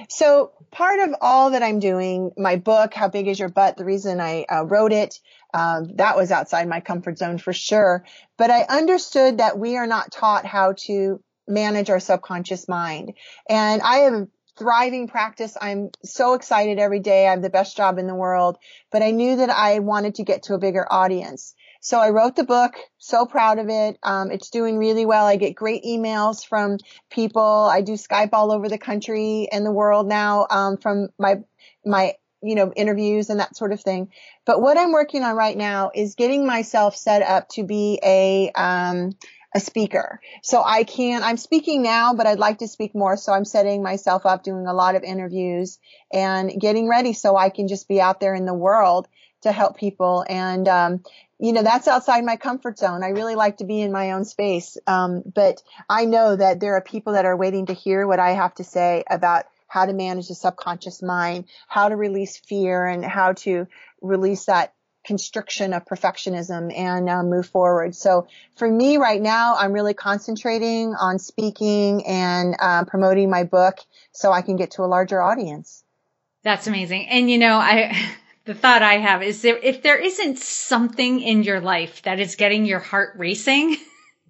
So 0.09 0.51
part 0.71 0.99
of 0.99 1.15
all 1.21 1.51
that 1.51 1.61
i'm 1.61 1.79
doing 1.79 2.31
my 2.37 2.55
book 2.55 2.93
how 2.93 3.07
big 3.09 3.27
is 3.27 3.39
your 3.39 3.49
butt? 3.49 3.77
The 3.77 3.85
reason 3.85 4.19
i 4.19 4.45
uh, 4.49 4.65
wrote 4.65 4.93
it 4.93 5.19
um, 5.53 5.89
that 5.95 6.15
was 6.15 6.31
outside 6.31 6.67
my 6.67 6.79
comfort 6.79 7.17
zone 7.17 7.37
for 7.37 7.53
sure 7.53 8.03
but 8.37 8.49
i 8.49 8.61
understood 8.63 9.39
that 9.39 9.57
we 9.57 9.77
are 9.77 9.87
not 9.87 10.11
taught 10.11 10.45
how 10.45 10.73
to 10.73 11.19
manage 11.47 11.89
our 11.89 11.99
subconscious 11.99 12.67
mind. 12.67 13.13
And 13.49 13.81
I 13.81 13.97
have 13.99 14.27
thriving 14.57 15.07
practice. 15.07 15.55
I'm 15.59 15.89
so 16.03 16.33
excited 16.33 16.79
every 16.79 16.99
day. 16.99 17.27
I 17.27 17.31
have 17.31 17.41
the 17.41 17.49
best 17.49 17.77
job 17.77 17.99
in 17.99 18.07
the 18.07 18.15
world, 18.15 18.57
but 18.91 19.03
I 19.03 19.11
knew 19.11 19.37
that 19.37 19.51
I 19.51 19.79
wanted 19.79 20.15
to 20.15 20.23
get 20.23 20.43
to 20.43 20.55
a 20.55 20.59
bigger 20.59 20.85
audience. 20.91 21.53
So 21.79 21.99
I 21.99 22.09
wrote 22.09 22.35
the 22.35 22.43
book, 22.43 22.73
so 22.97 23.27
proud 23.27 23.59
of 23.59 23.69
it. 23.69 23.99
Um, 24.01 24.31
it's 24.31 24.49
doing 24.49 24.77
really 24.77 25.05
well. 25.05 25.25
I 25.25 25.35
get 25.35 25.55
great 25.55 25.83
emails 25.83 26.45
from 26.45 26.77
people. 27.11 27.41
I 27.71 27.81
do 27.81 27.93
Skype 27.93 28.31
all 28.33 28.51
over 28.51 28.67
the 28.67 28.79
country 28.79 29.47
and 29.51 29.63
the 29.63 29.71
world 29.71 30.07
now 30.07 30.47
um, 30.49 30.77
from 30.77 31.09
my 31.19 31.43
my 31.85 32.15
you 32.41 32.55
know 32.55 32.71
interviews 32.75 33.29
and 33.29 33.39
that 33.39 33.55
sort 33.55 33.71
of 33.73 33.81
thing. 33.81 34.11
But 34.45 34.61
what 34.61 34.77
I'm 34.77 34.91
working 34.91 35.23
on 35.23 35.35
right 35.35 35.57
now 35.57 35.91
is 35.93 36.15
getting 36.15 36.45
myself 36.45 36.95
set 36.95 37.21
up 37.21 37.49
to 37.49 37.63
be 37.63 37.99
a 38.03 38.51
um, 38.51 39.15
a 39.57 39.59
speaker. 39.59 40.19
So 40.43 40.61
I 40.63 40.83
can, 40.83 41.23
I'm 41.23 41.37
speaking 41.37 41.81
now, 41.81 42.13
but 42.13 42.27
I'd 42.27 42.39
like 42.39 42.59
to 42.59 42.67
speak 42.67 42.93
more. 42.93 43.17
So 43.17 43.31
I'm 43.33 43.45
setting 43.45 43.81
myself 43.81 44.25
up, 44.25 44.43
doing 44.43 44.67
a 44.67 44.73
lot 44.73 44.95
of 44.95 45.03
interviews 45.03 45.79
and 46.13 46.51
getting 46.59 46.87
ready 46.87 47.13
so 47.13 47.35
I 47.35 47.49
can 47.49 47.67
just 47.67 47.87
be 47.87 47.99
out 48.01 48.19
there 48.19 48.35
in 48.35 48.45
the 48.45 48.53
world 48.53 49.07
to 49.41 49.51
help 49.51 49.77
people. 49.77 50.25
And, 50.27 50.67
um, 50.67 51.03
you 51.39 51.53
know, 51.53 51.63
that's 51.63 51.87
outside 51.87 52.23
my 52.23 52.35
comfort 52.35 52.77
zone. 52.77 53.03
I 53.03 53.09
really 53.09 53.35
like 53.35 53.57
to 53.57 53.65
be 53.65 53.81
in 53.81 53.91
my 53.91 54.11
own 54.11 54.25
space. 54.25 54.77
Um, 54.85 55.23
but 55.25 55.61
I 55.89 56.05
know 56.05 56.35
that 56.35 56.59
there 56.59 56.75
are 56.75 56.81
people 56.81 57.13
that 57.13 57.25
are 57.25 57.37
waiting 57.37 57.67
to 57.67 57.73
hear 57.73 58.05
what 58.05 58.19
I 58.19 58.31
have 58.31 58.53
to 58.55 58.63
say 58.63 59.03
about 59.09 59.45
how 59.67 59.85
to 59.85 59.93
manage 59.93 60.27
the 60.27 60.35
subconscious 60.35 61.01
mind, 61.01 61.45
how 61.67 61.89
to 61.89 61.95
release 61.95 62.37
fear 62.37 62.85
and 62.85 63.03
how 63.03 63.33
to 63.33 63.67
release 64.01 64.45
that 64.45 64.73
constriction 65.07 65.73
of 65.73 65.85
perfectionism 65.85 66.77
and 66.77 67.09
uh, 67.09 67.23
move 67.23 67.47
forward. 67.47 67.95
So 67.95 68.27
for 68.57 68.69
me 68.69 68.97
right 68.97 69.21
now, 69.21 69.55
I'm 69.55 69.71
really 69.71 69.93
concentrating 69.93 70.93
on 70.93 71.17
speaking 71.17 72.05
and 72.05 72.55
uh, 72.59 72.83
promoting 72.83 73.29
my 73.29 73.45
book 73.45 73.79
so 74.11 74.31
I 74.33 74.41
can 74.41 74.57
get 74.57 74.71
to 74.71 74.83
a 74.83 74.85
larger 74.85 75.21
audience. 75.21 75.83
That's 76.43 76.67
amazing. 76.67 77.07
And 77.07 77.31
you 77.31 77.37
know, 77.37 77.57
I, 77.57 77.97
the 78.45 78.53
thought 78.53 78.83
I 78.83 78.97
have 78.97 79.23
is 79.23 79.41
there, 79.41 79.57
if 79.57 79.81
there 79.81 79.97
isn't 79.97 80.39
something 80.39 81.21
in 81.21 81.43
your 81.43 81.61
life 81.61 82.01
that 82.03 82.19
is 82.19 82.35
getting 82.35 82.65
your 82.65 82.79
heart 82.79 83.13
racing, 83.17 83.77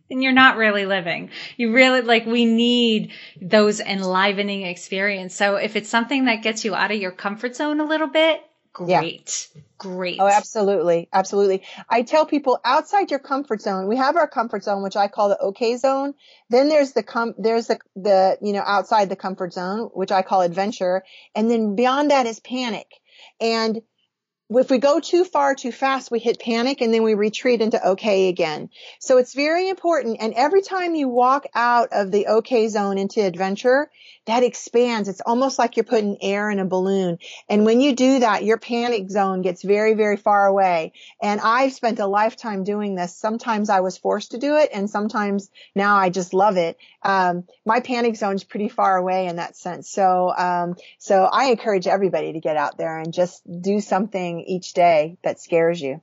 then 0.09 0.21
you're 0.21 0.31
not 0.33 0.57
really 0.57 0.85
living. 0.85 1.29
You 1.57 1.73
really 1.73 2.01
like 2.01 2.25
we 2.25 2.45
need 2.45 3.11
those 3.41 3.79
enlivening 3.79 4.63
experience. 4.63 5.35
So 5.35 5.55
if 5.55 5.75
it's 5.75 5.89
something 5.89 6.25
that 6.25 6.43
gets 6.43 6.65
you 6.65 6.75
out 6.75 6.91
of 6.91 6.97
your 6.97 7.11
comfort 7.11 7.55
zone 7.55 7.79
a 7.79 7.85
little 7.85 8.07
bit, 8.07 8.41
great. 8.73 9.49
Yeah. 9.55 9.61
Great. 9.77 10.17
Oh, 10.19 10.27
absolutely. 10.27 11.07
Absolutely. 11.13 11.61
I 11.87 12.01
tell 12.01 12.25
people 12.25 12.59
outside 12.65 13.11
your 13.11 13.19
comfort 13.19 13.61
zone, 13.61 13.87
we 13.87 13.97
have 13.97 14.15
our 14.15 14.27
comfort 14.27 14.63
zone, 14.63 14.81
which 14.81 14.95
I 14.95 15.07
call 15.07 15.29
the 15.29 15.39
okay 15.39 15.77
zone. 15.77 16.15
Then 16.49 16.67
there's 16.67 16.93
the 16.93 17.03
com, 17.03 17.35
there's 17.37 17.67
the, 17.67 17.79
the, 17.95 18.39
you 18.41 18.53
know, 18.53 18.63
outside 18.65 19.09
the 19.09 19.15
comfort 19.15 19.53
zone, 19.53 19.89
which 19.93 20.11
I 20.11 20.23
call 20.23 20.41
adventure. 20.41 21.03
And 21.35 21.49
then 21.49 21.75
beyond 21.75 22.09
that 22.09 22.25
is 22.25 22.39
panic. 22.39 22.87
And 23.39 23.81
if 24.49 24.71
we 24.71 24.77
go 24.77 24.99
too 24.99 25.25
far 25.25 25.55
too 25.55 25.71
fast, 25.71 26.09
we 26.09 26.19
hit 26.19 26.39
panic 26.39 26.79
and 26.81 26.93
then 26.93 27.03
we 27.03 27.15
retreat 27.15 27.61
into 27.61 27.85
okay 27.89 28.29
again. 28.29 28.69
So 28.99 29.17
it's 29.17 29.33
very 29.33 29.67
important. 29.67 30.17
And 30.21 30.33
every 30.33 30.61
time 30.61 30.95
you 30.95 31.09
walk 31.09 31.45
out 31.53 31.89
of 31.91 32.11
the 32.11 32.27
okay 32.27 32.69
zone 32.69 32.97
into 32.97 33.21
adventure, 33.21 33.89
that 34.27 34.43
expands. 34.43 35.07
It's 35.07 35.21
almost 35.21 35.57
like 35.57 35.77
you're 35.77 35.85
putting 35.85 36.21
air 36.21 36.49
in 36.49 36.59
a 36.59 36.65
balloon. 36.65 37.17
And 37.49 37.65
when 37.65 37.79
you 37.81 37.95
do 37.95 38.19
that, 38.19 38.43
your 38.43 38.57
panic 38.57 39.09
zone 39.09 39.41
gets 39.41 39.63
very, 39.63 39.93
very 39.93 40.17
far 40.17 40.45
away. 40.45 40.91
And 41.21 41.39
I've 41.41 41.73
spent 41.73 41.99
a 41.99 42.07
lifetime 42.07 42.63
doing 42.63 42.95
this. 42.95 43.15
Sometimes 43.15 43.69
I 43.69 43.79
was 43.79 43.97
forced 43.97 44.31
to 44.31 44.37
do 44.37 44.57
it 44.57 44.69
and 44.73 44.89
sometimes 44.89 45.49
now 45.75 45.95
I 45.95 46.09
just 46.09 46.33
love 46.33 46.57
it. 46.57 46.77
Um, 47.03 47.45
my 47.65 47.79
panic 47.79 48.17
zone 48.17 48.35
is 48.35 48.43
pretty 48.43 48.67
far 48.67 48.97
away 48.97 49.27
in 49.27 49.37
that 49.37 49.55
sense. 49.55 49.89
So, 49.89 50.33
um, 50.37 50.75
so 50.99 51.23
I 51.23 51.45
encourage 51.45 51.87
everybody 51.87 52.33
to 52.33 52.41
get 52.41 52.57
out 52.57 52.77
there 52.77 52.99
and 52.99 53.13
just 53.13 53.41
do 53.61 53.79
something 53.79 54.36
each 54.41 54.73
day 54.73 55.17
that 55.23 55.39
scares 55.39 55.81
you. 55.81 56.01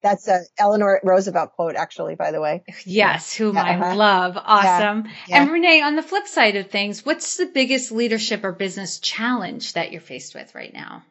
That's 0.00 0.28
a 0.28 0.40
Eleanor 0.56 1.00
Roosevelt 1.02 1.54
quote, 1.54 1.74
actually, 1.74 2.14
by 2.14 2.30
the 2.30 2.40
way. 2.40 2.62
Yes, 2.84 3.34
whom 3.34 3.56
yeah, 3.56 3.64
I 3.64 3.74
uh-huh. 3.74 3.96
love. 3.96 4.36
Awesome. 4.36 5.04
Yeah, 5.04 5.12
yeah. 5.26 5.42
And 5.42 5.50
Renee, 5.50 5.82
on 5.82 5.96
the 5.96 6.02
flip 6.02 6.28
side 6.28 6.54
of 6.54 6.70
things, 6.70 7.04
what's 7.04 7.36
the 7.36 7.46
biggest 7.46 7.90
leadership 7.90 8.44
or 8.44 8.52
business 8.52 9.00
challenge 9.00 9.72
that 9.72 9.90
you're 9.90 10.00
faced 10.00 10.34
with 10.36 10.54
right 10.54 10.72
now? 10.72 11.02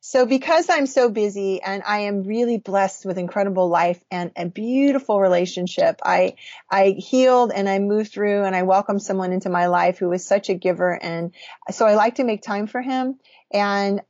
So 0.00 0.26
because 0.26 0.70
I'm 0.70 0.86
so 0.86 1.10
busy 1.10 1.60
and 1.60 1.82
I 1.84 2.00
am 2.00 2.22
really 2.22 2.56
blessed 2.56 3.04
with 3.04 3.18
incredible 3.18 3.68
life 3.68 4.02
and 4.12 4.30
a 4.36 4.46
beautiful 4.46 5.20
relationship, 5.20 6.00
I, 6.04 6.36
I 6.70 6.90
healed 6.90 7.50
and 7.52 7.68
I 7.68 7.80
moved 7.80 8.12
through 8.12 8.44
and 8.44 8.54
I 8.54 8.62
welcomed 8.62 9.02
someone 9.02 9.32
into 9.32 9.50
my 9.50 9.66
life 9.66 9.98
who 9.98 10.08
was 10.08 10.24
such 10.24 10.50
a 10.50 10.54
giver. 10.54 10.92
And 10.92 11.34
so 11.72 11.84
I 11.84 11.96
like 11.96 12.14
to 12.14 12.24
make 12.24 12.42
time 12.42 12.68
for 12.68 12.80
him. 12.80 13.18
And 13.52 14.02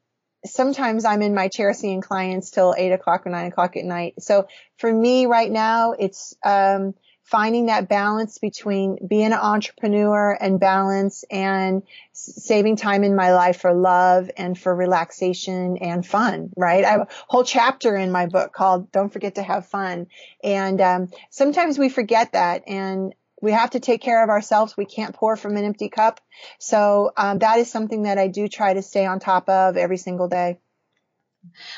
sometimes 0.45 1.05
I'm 1.05 1.23
in 1.23 1.35
my 1.35 1.49
chair 1.49 1.73
seeing 1.75 2.01
clients 2.01 2.51
till 2.51 2.75
eight 2.77 2.93
o'clock 2.93 3.27
or 3.27 3.31
nine 3.31 3.47
o'clock 3.47 3.77
at 3.77 3.85
night. 3.85 4.23
So 4.23 4.49
for 4.77 4.93
me 4.93 5.27
right 5.27 5.51
now, 5.51 5.93
it's, 5.93 6.35
um, 6.45 6.95
finding 7.25 7.67
that 7.67 7.91
balance 7.91 8.39
between 8.39 8.97
being 9.07 9.27
an 9.27 9.33
entrepreneur 9.35 10.33
and 10.41 10.59
balance 10.59 11.25
and 11.31 11.83
saving 12.13 12.77
time 12.77 13.05
in 13.05 13.15
my 13.15 13.35
life 13.35 13.61
for 13.61 13.75
love 13.75 14.31
and 14.39 14.59
for 14.59 14.75
relaxation 14.75 15.77
and 15.77 16.07
fun, 16.07 16.51
right? 16.57 16.87
I 16.87 16.91
have 16.93 17.01
a 17.03 17.09
whole 17.27 17.45
chapter 17.45 17.95
in 17.97 18.11
my 18.11 18.25
book 18.27 18.55
called 18.55 18.91
Don't 18.93 19.13
Forget 19.13 19.35
to 19.35 19.43
Have 19.43 19.67
Fun. 19.67 20.07
And 20.43 20.81
um, 20.81 21.11
sometimes 21.29 21.79
we 21.79 21.91
forget 21.91 22.33
that. 22.33 22.63
And 22.67 23.15
we 23.41 23.53
have 23.53 23.71
to 23.71 23.81
take 23.81 24.01
care 24.01 24.23
of 24.23 24.31
ourselves. 24.31 24.77
We 24.77 24.85
can't 24.85 25.15
pour 25.15 25.37
from 25.37 25.57
an 25.57 25.65
empty 25.65 25.89
cup. 25.89 26.21
So 26.59 27.13
um, 27.17 27.39
that 27.39 27.59
is 27.59 27.71
something 27.71 28.03
that 28.03 28.19
I 28.19 28.29
do 28.29 28.49
try 28.49 28.75
to 28.75 28.83
stay 28.83 29.07
on 29.07 29.21
top 29.21 29.49
of 29.49 29.77
every 29.77 29.99
single 29.99 30.29
day. 30.29 30.59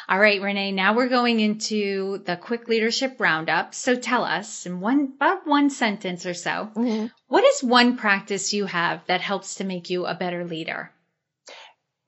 All 0.08 0.18
right, 0.18 0.40
Renee, 0.40 0.72
now 0.72 0.94
we're 0.94 1.08
going 1.08 1.38
into 1.38 2.18
the 2.24 2.36
quick 2.36 2.66
leadership 2.68 3.16
roundup. 3.18 3.74
So 3.74 3.94
tell 3.94 4.24
us 4.24 4.66
in 4.66 4.80
one, 4.80 5.12
about 5.16 5.46
one 5.46 5.70
sentence 5.70 6.24
or 6.26 6.34
so, 6.34 6.70
mm-hmm. 6.74 7.06
what 7.28 7.44
is 7.44 7.62
one 7.62 7.96
practice 7.96 8.52
you 8.52 8.64
have 8.66 9.06
that 9.06 9.20
helps 9.20 9.56
to 9.56 9.64
make 9.64 9.90
you 9.90 10.06
a 10.06 10.14
better 10.14 10.44
leader? 10.44 10.92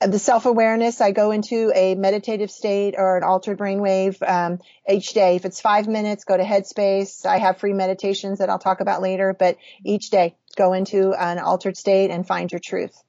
The 0.07 0.19
self 0.19 0.47
awareness, 0.47 1.01
I 1.01 1.11
go 1.11 1.31
into 1.31 1.73
a 1.75 1.95
meditative 1.95 2.51
state 2.51 2.95
or 2.97 3.17
an 3.17 3.25
altered 3.25 3.59
brainwave 3.59 4.23
um, 4.29 4.59
each 4.89 5.13
day. 5.13 5.37
If 5.37 5.45
it's 5.45 5.61
five 5.61 5.89
minutes, 5.89 6.25
go 6.25 6.37
to 6.37 6.43
Headspace. 6.43 7.27
I 7.27 7.39
have 7.39 7.59
free 7.59 7.73
meditations 7.73 8.39
that 8.39 8.51
I'll 8.51 8.59
talk 8.59 8.81
about 8.81 9.03
later, 9.03 9.35
but 9.39 9.57
each 9.85 10.11
day 10.11 10.37
go 10.57 10.73
into 10.73 11.13
an 11.13 11.39
altered 11.39 11.77
state 11.77 12.11
and 12.11 12.27
find 12.27 12.51
your 12.51 12.61
truth. 12.61 13.03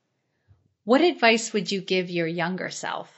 What 0.85 1.01
advice 1.01 1.53
would 1.53 1.71
you 1.71 1.81
give 1.81 2.09
your 2.09 2.27
younger 2.27 2.69
self? 2.69 3.09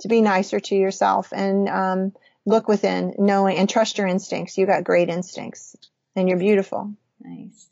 To 0.00 0.08
be 0.08 0.22
nicer 0.22 0.60
to 0.60 0.74
yourself 0.74 1.32
and 1.32 1.68
um, 1.68 2.12
look 2.46 2.68
within, 2.68 3.14
knowing 3.18 3.58
and 3.58 3.68
trust 3.68 3.98
your 3.98 4.06
instincts. 4.06 4.56
You 4.56 4.66
got 4.66 4.84
great 4.84 5.10
instincts 5.10 5.76
and 6.16 6.28
you're 6.28 6.38
beautiful. 6.38 6.94
Nice. 7.20 7.68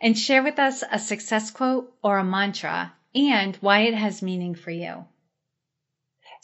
And 0.00 0.18
share 0.18 0.42
with 0.42 0.58
us 0.58 0.84
a 0.90 0.98
success 0.98 1.50
quote 1.50 1.94
or 2.02 2.18
a 2.18 2.24
mantra 2.24 2.92
and 3.14 3.56
why 3.56 3.80
it 3.80 3.94
has 3.94 4.22
meaning 4.22 4.54
for 4.54 4.70
you. 4.70 5.04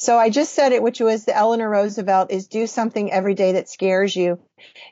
So 0.00 0.16
I 0.16 0.31
just 0.31 0.54
said 0.54 0.70
it, 0.70 0.81
which 0.81 1.00
was 1.00 1.24
the 1.24 1.37
Eleanor 1.37 1.68
Roosevelt 1.68 2.31
is 2.31 2.46
do 2.46 2.68
something 2.68 3.11
every 3.11 3.35
day 3.35 3.52
that 3.52 3.68
scares 3.68 4.14
you. 4.14 4.38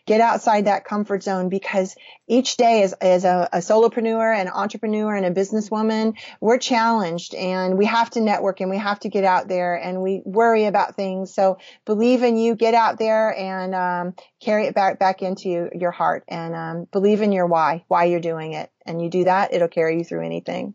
Get 0.05 0.21
outside 0.21 0.65
that 0.65 0.85
comfort 0.85 1.23
zone 1.23 1.49
because 1.49 1.95
each 2.27 2.57
day 2.57 2.83
as, 2.83 2.93
as 2.95 3.25
a, 3.25 3.49
a 3.53 3.59
solopreneur 3.59 4.37
and 4.37 4.49
entrepreneur 4.49 5.15
and 5.15 5.25
a 5.25 5.31
businesswoman, 5.31 6.19
we're 6.41 6.59
challenged 6.59 7.37
and 7.37 7.79
we 7.79 7.87
have 7.87 8.11
to 8.11 8.21
network 8.21 8.61
and 8.61 8.69
we 8.69 8.79
have 8.79 8.99
to 9.01 9.09
get 9.09 9.23
out 9.23 9.47
there 9.47 9.77
and 9.77 10.03
we 10.03 10.23
worry 10.25 10.65
about 10.65 10.97
things. 10.97 11.33
So 11.33 11.59
believe 11.85 12.25
in 12.25 12.37
you, 12.37 12.57
get 12.57 12.75
out 12.75 12.99
there 12.99 13.33
and 13.33 13.77
um, 13.77 14.15
carry 14.41 14.67
it 14.67 14.75
back, 14.75 14.99
back 14.99 15.23
into 15.23 15.71
your 15.73 15.93
heart 15.93 16.25
and 16.27 16.53
um, 16.57 16.89
believe 16.91 17.23
in 17.23 17.31
your 17.31 17.47
why, 17.47 17.85
why 17.87 18.07
you're 18.07 18.19
doing 18.19 18.55
it. 18.55 18.73
And 18.85 19.01
you 19.01 19.09
do 19.09 19.23
that, 19.25 19.55
it'll 19.55 19.69
carry 19.69 19.99
you 19.99 20.05
through 20.05 20.27
anything. 20.27 20.75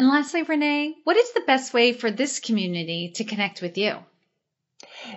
And 0.00 0.08
lastly, 0.08 0.42
Renee, 0.44 0.96
what 1.04 1.18
is 1.18 1.34
the 1.34 1.42
best 1.42 1.74
way 1.74 1.92
for 1.92 2.10
this 2.10 2.40
community 2.40 3.12
to 3.16 3.24
connect 3.24 3.60
with 3.60 3.76
you? 3.76 3.98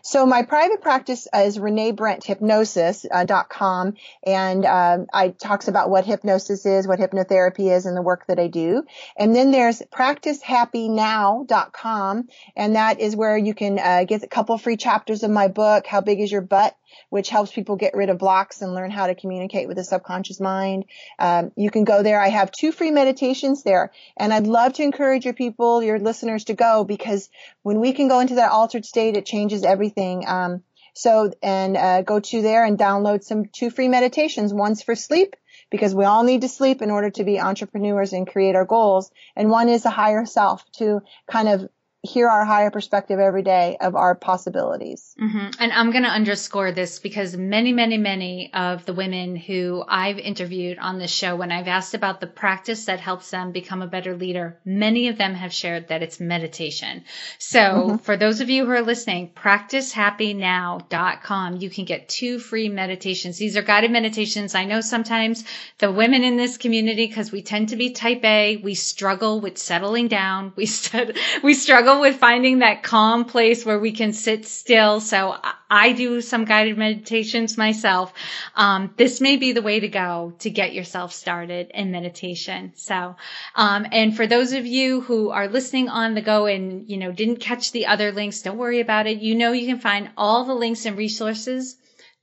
So 0.04 0.26
my 0.26 0.43
private 0.43 0.82
practice 0.82 1.26
is 1.34 1.58
reneebrenthypnosis.com 1.58 3.88
uh, 3.88 3.91
and 4.30 4.65
um, 4.65 5.08
I 5.13 5.30
talks 5.30 5.69
about 5.69 5.89
what 5.89 6.04
hypnosis 6.04 6.65
is, 6.65 6.86
what 6.86 7.00
hypnotherapy 7.00 7.74
is 7.74 7.86
and 7.86 7.96
the 7.96 8.02
work 8.02 8.26
that 8.28 8.39
I 8.39 8.48
do. 8.48 8.84
And 9.15 9.34
then 9.34 9.52
there's 9.52 9.82
practicehappynow.com 9.84 12.28
and 12.58 12.76
that 12.76 13.00
is 13.00 13.15
where 13.15 13.38
you 13.38 13.54
can 13.54 13.80
uh, 13.80 14.04
get 14.04 14.24
a 14.24 14.28
couple 14.28 14.58
free 14.58 14.76
chapters 14.76 15.24
of 15.24 15.32
my 15.32 15.48
book, 15.48 15.88
How 15.88 16.02
Big 16.02 16.19
is 16.19 16.30
Your 16.30 16.41
Butt? 16.41 16.76
Which 17.10 17.29
helps 17.29 17.51
people 17.51 17.75
get 17.75 17.93
rid 17.93 18.10
of 18.10 18.17
blocks 18.17 18.62
and 18.62 18.73
learn 18.73 18.91
how 18.91 19.08
to 19.08 19.15
communicate 19.15 19.67
with 19.67 19.77
the 19.77 19.84
subconscious 19.84 20.39
mind. 20.39 20.86
Um, 21.19 21.51
you 21.56 21.69
can 21.71 21.84
go 21.84 22.03
there. 22.03 22.19
I 22.19 22.29
have 22.29 22.51
two 22.51 22.71
free 22.71 22.91
meditations 22.91 23.63
there, 23.63 23.91
and 24.17 24.34
I'd 24.34 24.47
love 24.47 24.73
to 24.73 24.84
encourage 24.84 25.25
your 25.25 25.34
people, 25.34 25.84
your 25.84 25.99
listeners, 25.99 26.45
to 26.45 26.53
go 26.53 26.84
because 26.84 27.29
when 27.62 27.79
we 27.79 27.93
can 27.93 28.08
go 28.08 28.19
into 28.19 28.36
that 28.36 28.51
altered 28.51 28.86
state, 28.86 29.17
it 29.17 29.25
changes 29.25 29.63
everything. 29.63 30.25
Um, 30.27 30.63
so, 30.93 31.32
and 31.41 31.75
uh, 31.75 32.01
go 32.03 32.19
to 32.19 32.41
there 32.41 32.65
and 32.65 32.77
download 32.77 33.23
some 33.23 33.45
two 33.45 33.71
free 33.71 33.88
meditations. 33.88 34.53
One's 34.53 34.84
for 34.84 34.95
sleep 34.95 35.36
because 35.71 35.95
we 35.95 36.06
all 36.06 36.23
need 36.23 36.41
to 36.41 36.47
sleep 36.47 36.82
in 36.84 36.91
order 36.91 37.10
to 37.10 37.23
be 37.23 37.39
entrepreneurs 37.39 38.13
and 38.13 38.27
create 38.27 38.56
our 38.56 38.65
goals. 38.65 39.12
And 39.36 39.49
one 39.49 39.69
is 39.69 39.86
a 39.86 39.89
higher 39.89 40.25
self 40.25 40.63
to 40.73 41.01
kind 41.27 41.49
of 41.49 41.67
hear 42.06 42.28
our 42.28 42.44
higher 42.44 42.70
perspective 42.70 43.18
every 43.18 43.44
day 43.44 43.78
of 43.80 43.96
our 43.96 44.13
possibilities. 44.13 45.16
Mm-hmm. 45.22 45.52
And 45.58 45.72
I'm 45.72 45.92
going 45.92 46.04
to 46.04 46.10
underscore 46.10 46.74
this 46.74 47.00
because 47.00 47.38
many, 47.38 47.72
many, 47.72 47.98
many 47.98 48.52
of 48.54 48.86
the 48.86 48.94
women 48.94 49.38
who 49.38 49.86
I've 49.88 50.20
interviewed 50.20 50.80
on 50.80 51.00
this 51.00 51.12
show, 51.12 51.38
when 51.38 51.50
I've 51.50 51.70
asked 51.70 51.94
about 51.94 52.20
the 52.20 52.28
practice 52.28 52.84
that 52.86 53.00
helps 53.00 53.32
them 53.32 53.54
become 53.54 53.82
a 53.82 53.88
better 53.88 54.18
leader, 54.18 54.60
many 54.66 55.08
of 55.08 55.18
them 55.18 55.34
have 55.34 55.54
shared 55.54 55.88
that 55.88 56.04
it's 56.04 56.20
meditation. 56.20 57.06
So 57.38 57.60
mm-hmm. 57.60 57.96
for 57.98 58.18
those 58.18 58.42
of 58.42 58.50
you 58.50 58.66
who 58.66 58.72
are 58.72 58.82
listening, 58.82 59.32
practicehappynow.com, 59.34 61.56
you 61.56 61.70
can 61.70 61.86
get 61.86 62.10
two 62.10 62.38
free 62.38 62.68
meditations. 62.68 63.38
These 63.38 63.56
are 63.56 63.62
guided 63.62 63.92
meditations. 63.92 64.56
I 64.56 64.66
know 64.66 64.82
sometimes 64.82 65.46
the 65.78 65.89
women 65.89 66.26
in 66.26 66.36
this 66.36 66.58
community, 66.58 67.08
because 67.08 67.32
we 67.32 67.44
tend 67.44 67.70
to 67.70 67.78
be 67.78 67.92
type 67.92 68.26
A, 68.26 68.58
we 68.58 68.74
struggle 68.74 69.39
with 69.39 69.58
settling 69.58 70.10
down. 70.10 70.52
We, 70.58 70.66
st- 70.66 71.18
we 71.44 71.54
struggle 71.54 71.92
struggle 71.93 72.10
with 72.10 72.19
finding 72.19 72.60
that 72.60 72.82
calm 72.82 73.23
place 73.25 73.63
where 73.63 73.77
we 73.77 73.91
can 73.91 74.13
sit 74.13 74.45
still. 74.47 74.99
So 74.99 75.38
I 75.69 75.93
do 75.93 76.21
some 76.21 76.45
guided 76.45 76.75
meditations 76.75 77.56
myself. 77.56 78.12
Um, 78.56 78.93
this 78.97 79.21
may 79.21 79.38
be 79.38 79.51
the 79.51 79.62
way 79.62 79.79
to 79.79 79.88
go 79.88 80.34
to 80.39 80.49
get 80.49 80.73
yourself 80.73 81.13
started 81.13 81.69
in 81.71 81.91
meditation. 81.91 82.71
So, 82.75 83.15
um, 83.56 83.86
and 83.91 84.15
for 84.15 84.25
those 84.25 84.53
of 84.53 84.65
you 84.65 85.01
who 85.01 85.29
are 85.29 85.47
listening 85.47 85.88
on 85.88 86.15
the 86.15 86.21
go 86.21 86.47
and, 86.47 86.89
you 86.89 86.97
know, 86.97 87.12
didn't 87.12 87.41
catch 87.41 87.71
the 87.71 87.86
other 87.86 88.12
links, 88.12 88.41
don't 88.41 88.58
worry 88.58 88.79
about 88.79 89.06
it. 89.06 89.19
You 89.19 89.36
know, 89.36 89.51
you 89.51 89.67
can 89.67 89.79
find 89.79 90.10
all 90.17 90.45
the 90.45 90.56
links 90.56 90.88
and 90.88 90.97
resources 90.97 91.75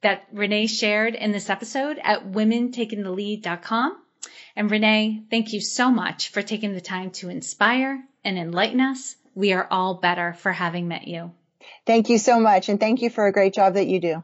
that 0.02 0.26
Renee 0.32 0.66
shared 0.66 1.14
in 1.14 1.30
this 1.30 1.48
episode 1.48 2.00
at 2.02 2.32
womentakingthelead.com. 2.32 3.96
And 4.56 4.70
Renee, 4.70 5.22
thank 5.30 5.52
you 5.52 5.60
so 5.60 5.92
much 5.92 6.30
for 6.30 6.42
taking 6.42 6.72
the 6.72 6.80
time 6.80 7.10
to 7.12 7.28
inspire 7.28 8.02
and 8.24 8.36
enlighten 8.36 8.80
us 8.80 9.14
we 9.34 9.52
are 9.52 9.66
all 9.70 9.94
better 9.94 10.34
for 10.34 10.52
having 10.52 10.88
met 10.88 11.06
you. 11.06 11.32
Thank 11.86 12.08
you 12.08 12.18
so 12.18 12.40
much. 12.40 12.68
And 12.68 12.80
thank 12.80 13.02
you 13.02 13.10
for 13.10 13.26
a 13.26 13.32
great 13.32 13.54
job 13.54 13.74
that 13.74 13.86
you 13.86 14.00
do. 14.00 14.22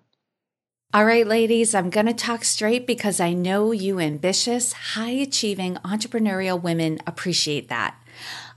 All 0.95 1.05
right, 1.05 1.27
ladies, 1.27 1.75
I'm 1.75 1.91
going 1.91 2.07
to 2.07 2.15
talk 2.15 2.45
straight 2.45 2.87
because 2.87 3.21
I 3.21 3.33
know 3.33 3.73
you 3.73 4.01
ambitious, 4.01 4.73
high 4.73 5.11
achieving 5.11 5.75
entrepreneurial 5.85 6.63
women 6.63 7.01
appreciate 7.07 7.69
that. 7.69 7.97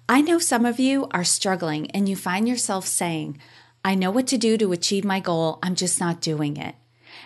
I 0.07 0.21
know 0.21 0.39
some 0.39 0.65
of 0.65 0.79
you 0.79 1.07
are 1.11 1.23
struggling 1.23 1.91
and 1.91 2.07
you 2.07 2.15
find 2.15 2.47
yourself 2.47 2.85
saying, 2.85 3.39
I 3.83 3.95
know 3.95 4.11
what 4.11 4.27
to 4.27 4.37
do 4.37 4.57
to 4.57 4.71
achieve 4.71 5.03
my 5.03 5.19
goal, 5.19 5.59
I'm 5.63 5.75
just 5.75 5.99
not 5.99 6.21
doing 6.21 6.57
it. 6.57 6.75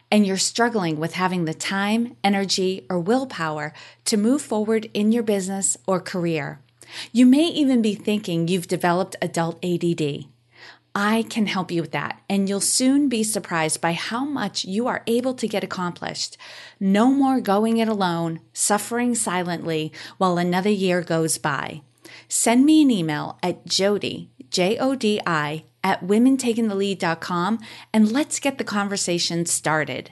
And 0.09 0.25
you're 0.25 0.37
struggling 0.37 0.99
with 0.99 1.13
having 1.13 1.45
the 1.45 1.53
time, 1.53 2.15
energy, 2.23 2.85
or 2.89 2.99
willpower 2.99 3.73
to 4.05 4.17
move 4.17 4.41
forward 4.41 4.89
in 4.93 5.11
your 5.11 5.23
business 5.23 5.77
or 5.85 5.99
career. 5.99 6.59
You 7.11 7.25
may 7.25 7.45
even 7.45 7.81
be 7.81 7.95
thinking 7.95 8.47
you've 8.47 8.67
developed 8.67 9.15
adult 9.21 9.63
ADD. 9.63 10.25
I 10.95 11.23
can 11.23 11.47
help 11.47 11.71
you 11.71 11.81
with 11.81 11.91
that, 11.91 12.21
and 12.29 12.47
you'll 12.47 12.61
soon 12.61 13.09
be 13.09 13.23
surprised 13.23 13.81
by 13.81 13.93
how 13.93 14.25
much 14.25 14.63
you 14.63 14.85
are 14.87 15.01
able 15.07 15.33
to 15.35 15.47
get 15.47 15.63
accomplished. 15.63 16.37
No 16.79 17.07
more 17.07 17.41
going 17.41 17.77
it 17.77 17.87
alone, 17.87 18.41
suffering 18.53 19.15
silently 19.15 19.91
while 20.17 20.37
another 20.37 20.69
year 20.69 21.01
goes 21.01 21.39
by. 21.39 21.81
Send 22.27 22.65
me 22.65 22.83
an 22.83 22.91
email 22.91 23.39
at 23.41 23.65
Jodi, 23.65 24.29
J 24.51 24.77
O 24.77 24.93
D 24.93 25.19
I, 25.25 25.63
at 25.83 26.01
womentakingthelead.com 26.01 27.59
and 27.91 28.11
let's 28.11 28.39
get 28.39 28.57
the 28.57 28.63
conversation 28.63 29.45
started. 29.45 30.11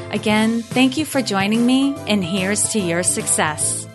Again, 0.11 0.61
thank 0.61 0.97
you 0.97 1.05
for 1.05 1.21
joining 1.21 1.65
me, 1.65 1.95
and 2.07 2.23
here's 2.23 2.73
to 2.73 2.79
your 2.79 3.01
success. 3.01 3.87